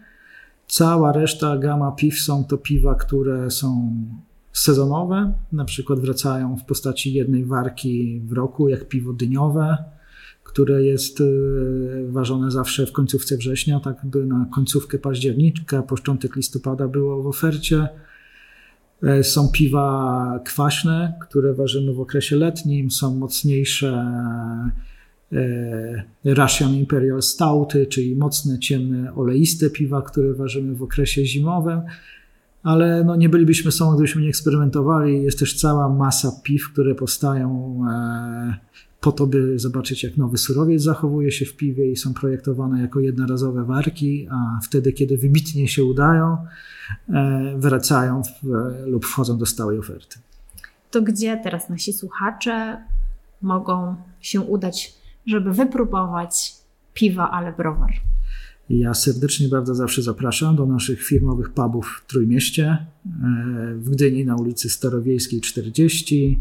Cała 0.67 1.11
reszta 1.11 1.57
gama 1.57 1.91
piw 1.91 2.19
są 2.19 2.43
to 2.43 2.57
piwa, 2.57 2.95
które 2.95 3.51
są 3.51 3.95
sezonowe, 4.53 5.33
na 5.51 5.65
przykład 5.65 5.99
wracają 5.99 6.57
w 6.57 6.65
postaci 6.65 7.13
jednej 7.13 7.45
warki 7.45 8.21
w 8.25 8.31
roku, 8.33 8.69
jak 8.69 8.87
piwo 8.87 9.13
dyniowe, 9.13 9.77
które 10.55 10.83
jest 10.83 11.21
e, 11.21 11.25
ważone 12.09 12.51
zawsze 12.51 12.85
w 12.85 12.91
końcówce 12.91 13.37
września, 13.37 13.79
tak 13.79 13.95
by 14.03 14.25
na 14.25 14.45
końcówkę 14.53 14.97
października, 14.97 15.83
początek 15.83 16.35
listopada 16.35 16.87
było 16.87 17.23
w 17.23 17.27
ofercie. 17.27 17.87
E, 19.03 19.23
są 19.23 19.49
piwa 19.51 20.39
kwaśne, 20.45 21.13
które 21.21 21.53
ważymy 21.53 21.93
w 21.93 21.99
okresie 21.99 22.35
letnim, 22.35 22.91
są 22.91 23.15
mocniejsze 23.15 23.87
e, 25.33 26.03
Russian 26.25 26.75
Imperial 26.75 27.21
Stouty, 27.21 27.85
czyli 27.85 28.15
mocne, 28.15 28.59
ciemne, 28.59 29.15
oleiste 29.15 29.69
piwa, 29.69 30.01
które 30.01 30.33
ważymy 30.33 30.75
w 30.75 30.83
okresie 30.83 31.25
zimowym, 31.25 31.81
ale 32.63 33.03
no 33.03 33.15
nie 33.15 33.29
bylibyśmy 33.29 33.71
sobą, 33.71 33.93
gdybyśmy 33.93 34.21
nie 34.21 34.29
eksperymentowali. 34.29 35.23
Jest 35.23 35.39
też 35.39 35.59
cała 35.61 35.89
masa 35.89 36.31
piw, 36.43 36.71
które 36.73 36.95
powstają 36.95 37.79
po 39.05 39.11
to, 39.11 39.27
by 39.27 39.59
zobaczyć, 39.59 40.03
jak 40.03 40.17
nowy 40.17 40.37
surowiec 40.37 40.81
zachowuje 40.81 41.31
się 41.31 41.45
w 41.45 41.55
piwie 41.55 41.91
i 41.91 41.95
są 41.95 42.13
projektowane 42.13 42.81
jako 42.81 42.99
jednorazowe 42.99 43.63
warki, 43.63 44.27
a 44.31 44.59
wtedy, 44.63 44.93
kiedy 44.93 45.17
wybitnie 45.17 45.67
się 45.67 45.83
udają, 45.83 46.37
e, 47.09 47.53
wracają 47.57 48.21
w, 48.23 48.29
lub 48.85 49.05
wchodzą 49.05 49.37
do 49.37 49.45
stałej 49.45 49.79
oferty. 49.79 50.19
To 50.91 51.01
gdzie 51.01 51.39
teraz 51.43 51.69
nasi 51.69 51.93
słuchacze 51.93 52.77
mogą 53.41 53.95
się 54.21 54.41
udać, 54.41 54.95
żeby 55.25 55.53
wypróbować 55.53 56.55
piwa, 56.93 57.31
ale 57.31 57.53
browar? 57.53 57.91
Ja 58.69 58.93
serdecznie 58.93 59.49
bardzo 59.49 59.75
zawsze 59.75 60.01
zapraszam 60.01 60.55
do 60.55 60.65
naszych 60.65 61.03
firmowych 61.03 61.49
pubów 61.49 62.01
w 62.03 62.07
Trójmieście, 62.07 62.65
e, 62.65 62.85
w 63.75 63.89
Gdyni 63.89 64.25
na 64.25 64.35
ulicy 64.35 64.69
Starowiejskiej 64.69 65.41
40, 65.41 66.39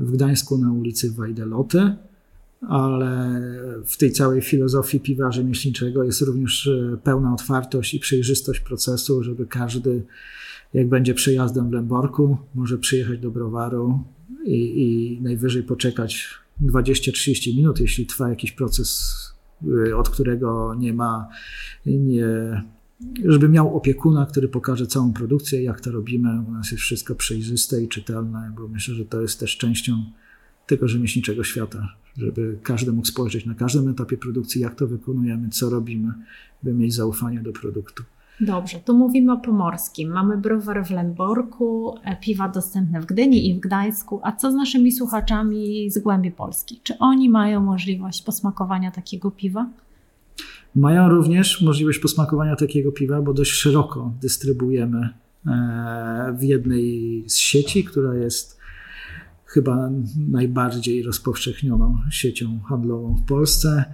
w 0.00 0.12
Gdańsku 0.12 0.58
na 0.58 0.72
ulicy 0.72 1.10
Wajdeloty, 1.10 1.96
ale 2.60 3.40
w 3.86 3.96
tej 3.96 4.12
całej 4.12 4.42
filozofii 4.42 5.00
piwa 5.00 5.32
rzemieślniczego 5.32 6.04
jest 6.04 6.22
również 6.22 6.66
e, 6.66 6.96
pełna 6.96 7.34
otwartość 7.34 7.94
i 7.94 8.00
przejrzystość 8.00 8.60
procesu, 8.60 9.22
żeby 9.22 9.46
każdy, 9.46 10.02
jak 10.74 10.88
będzie 10.88 11.14
przejazdem 11.14 11.70
w 11.70 11.72
Lęborku, 11.72 12.36
może 12.54 12.78
przyjechać 12.78 13.18
do 13.18 13.30
browaru 13.30 13.98
i, 14.44 14.82
i 14.82 15.20
najwyżej 15.22 15.62
poczekać 15.62 16.28
20-30 16.62 17.56
minut, 17.56 17.80
jeśli 17.80 18.06
trwa 18.06 18.28
jakiś 18.28 18.52
proces, 18.52 19.14
e, 19.88 19.96
od 19.96 20.08
którego 20.08 20.74
nie 20.74 20.94
ma, 20.94 21.28
nie, 21.86 22.62
żeby 23.24 23.48
miał 23.48 23.76
opiekuna, 23.76 24.26
który 24.26 24.48
pokaże 24.48 24.86
całą 24.86 25.12
produkcję, 25.12 25.62
jak 25.62 25.80
to 25.80 25.90
robimy. 25.90 26.40
U 26.48 26.52
nas 26.52 26.70
jest 26.70 26.82
wszystko 26.82 27.14
przejrzyste 27.14 27.82
i 27.82 27.88
czytelne, 27.88 28.52
bo 28.56 28.68
myślę, 28.68 28.94
że 28.94 29.04
to 29.04 29.20
jest 29.20 29.40
też 29.40 29.56
częścią 29.56 29.92
tego 30.66 30.88
rzemieślniczego 30.88 31.44
świata, 31.44 31.88
żeby 32.16 32.58
każdy 32.62 32.92
mógł 32.92 33.06
spojrzeć 33.06 33.46
na 33.46 33.54
każdym 33.54 33.88
etapie 33.88 34.16
produkcji, 34.16 34.60
jak 34.60 34.74
to 34.74 34.86
wykonujemy, 34.86 35.48
co 35.48 35.70
robimy, 35.70 36.12
by 36.62 36.74
mieć 36.74 36.94
zaufanie 36.94 37.40
do 37.40 37.52
produktu. 37.52 38.02
Dobrze, 38.40 38.78
tu 38.78 38.94
mówimy 38.94 39.32
o 39.32 39.36
pomorskim. 39.36 40.10
Mamy 40.10 40.36
browar 40.36 40.86
w 40.86 40.90
Lęborku, 40.90 41.94
e, 42.04 42.16
piwa 42.16 42.48
dostępne 42.48 43.00
w 43.00 43.06
Gdyni 43.06 43.48
i 43.48 43.54
w 43.54 43.60
Gdańsku. 43.60 44.20
A 44.22 44.32
co 44.32 44.52
z 44.52 44.54
naszymi 44.54 44.92
słuchaczami 44.92 45.90
z 45.90 45.98
głębi 45.98 46.30
Polski? 46.30 46.80
Czy 46.82 46.98
oni 46.98 47.30
mają 47.30 47.60
możliwość 47.60 48.22
posmakowania 48.22 48.90
takiego 48.90 49.30
piwa? 49.30 49.66
Mają 50.74 51.08
również 51.08 51.62
możliwość 51.62 51.98
posmakowania 51.98 52.56
takiego 52.56 52.92
piwa, 52.92 53.22
bo 53.22 53.34
dość 53.34 53.52
szeroko 53.52 54.14
dystrybuujemy 54.22 55.08
e, 55.46 56.36
w 56.38 56.42
jednej 56.42 57.24
z 57.26 57.36
sieci, 57.36 57.84
która 57.84 58.14
jest 58.14 58.60
chyba 59.46 59.90
najbardziej 60.28 61.02
rozpowszechnioną 61.02 61.98
siecią 62.10 62.60
handlową 62.60 63.16
w 63.16 63.28
Polsce. 63.28 63.84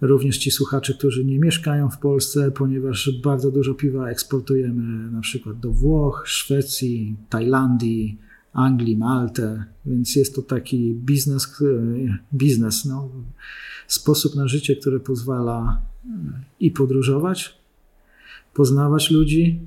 Również 0.00 0.38
ci 0.38 0.50
słuchacze, 0.50 0.94
którzy 0.94 1.24
nie 1.24 1.38
mieszkają 1.38 1.90
w 1.90 1.98
Polsce, 1.98 2.50
ponieważ 2.50 3.10
bardzo 3.22 3.50
dużo 3.50 3.74
piwa 3.74 4.10
eksportujemy 4.10 5.10
na 5.10 5.20
przykład 5.20 5.60
do 5.60 5.72
Włoch, 5.72 6.22
Szwecji, 6.26 7.16
Tajlandii, 7.28 8.18
Anglii, 8.52 8.96
Maltę, 8.96 9.64
więc 9.86 10.16
jest 10.16 10.34
to 10.34 10.42
taki 10.42 10.94
biznes, 10.94 11.62
biznes 12.34 12.84
no, 12.84 13.10
sposób 13.86 14.34
na 14.34 14.48
życie, 14.48 14.76
który 14.76 15.00
pozwala 15.00 15.82
i 16.60 16.70
podróżować, 16.70 17.58
poznawać 18.54 19.10
ludzi, 19.10 19.60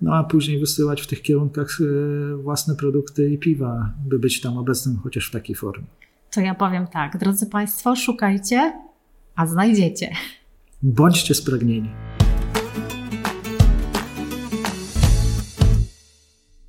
no 0.00 0.14
a 0.14 0.24
później 0.24 0.58
wysyłać 0.58 1.02
w 1.02 1.06
tych 1.06 1.22
kierunkach 1.22 1.78
e, 1.80 2.36
własne 2.36 2.74
produkty 2.74 3.30
i 3.30 3.38
piwa, 3.38 3.92
by 4.06 4.18
być 4.18 4.40
tam 4.40 4.58
obecnym 4.58 4.96
chociaż 4.96 5.28
w 5.28 5.30
takiej 5.30 5.56
formie. 5.56 5.86
To 6.30 6.40
ja 6.40 6.54
powiem 6.54 6.86
tak, 6.86 7.18
drodzy 7.18 7.46
Państwo, 7.46 7.96
szukajcie, 7.96 8.72
a 9.36 9.46
znajdziecie. 9.46 10.12
Bądźcie 10.82 11.34
spragnieni. 11.34 11.90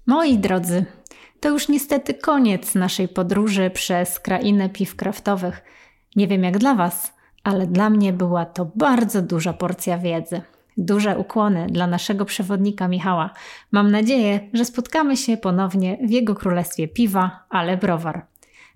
Moi 0.06 0.38
drodzy, 0.38 0.86
to 1.40 1.50
już 1.50 1.70
niestety 1.70 2.14
koniec 2.14 2.76
naszej 2.76 3.08
podróży 3.08 3.72
przez 3.74 4.20
krainę 4.20 4.70
piw 4.70 4.96
kraftowych. 4.96 5.62
Nie 6.16 6.28
wiem 6.28 6.44
jak 6.44 6.58
dla 6.58 6.76
Was, 6.76 7.14
ale 7.46 7.68
dla 7.68 7.90
mnie 7.90 8.14
była 8.14 8.46
to 8.46 8.72
bardzo 8.76 9.22
duża 9.22 9.54
porcja 9.54 9.98
wiedzy. 9.98 10.42
Duże 10.78 11.18
ukłony 11.18 11.68
dla 11.68 11.88
naszego 11.88 12.26
przewodnika 12.26 12.88
Michała. 12.88 13.30
Mam 13.72 13.92
nadzieję, 13.92 14.40
że 14.54 14.66
spotkamy 14.66 15.18
się 15.18 15.38
ponownie 15.38 15.98
w 16.04 16.12
jego 16.12 16.36
królestwie 16.36 16.88
piwa, 16.88 17.46
ale 17.50 17.78
browar. 17.78 18.26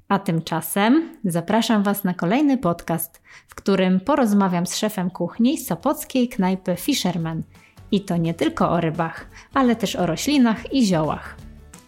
A 0.08 0.20
tymczasem 0.20 1.10
zapraszam 1.26 1.84
Was 1.84 2.04
na 2.04 2.14
kolejny 2.14 2.58
podcast, 2.58 3.22
w 3.48 3.56
którym 3.56 4.00
porozmawiam 4.00 4.66
z 4.66 4.78
szefem 4.78 5.10
kuchni 5.10 5.58
sopockiej 5.58 6.30
knajpy 6.30 6.76
Fisherman. 6.76 7.44
I 7.92 8.02
to 8.02 8.18
nie 8.18 8.34
tylko 8.34 8.70
o 8.70 8.82
rybach, 8.82 9.30
ale 9.54 9.76
też 9.76 9.96
o 9.96 10.06
roślinach 10.06 10.74
i 10.74 10.86
ziołach. 10.86 11.36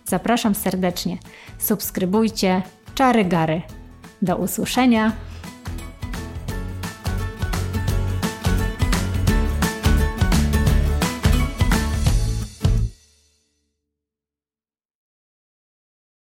Zapraszam 0.06 0.56
serdecznie. 0.56 1.18
Subskrybujcie 1.58 2.62
Czary 2.96 3.26
Gary. 3.26 3.62
Do 4.22 4.38
usłyszenia 4.38 5.12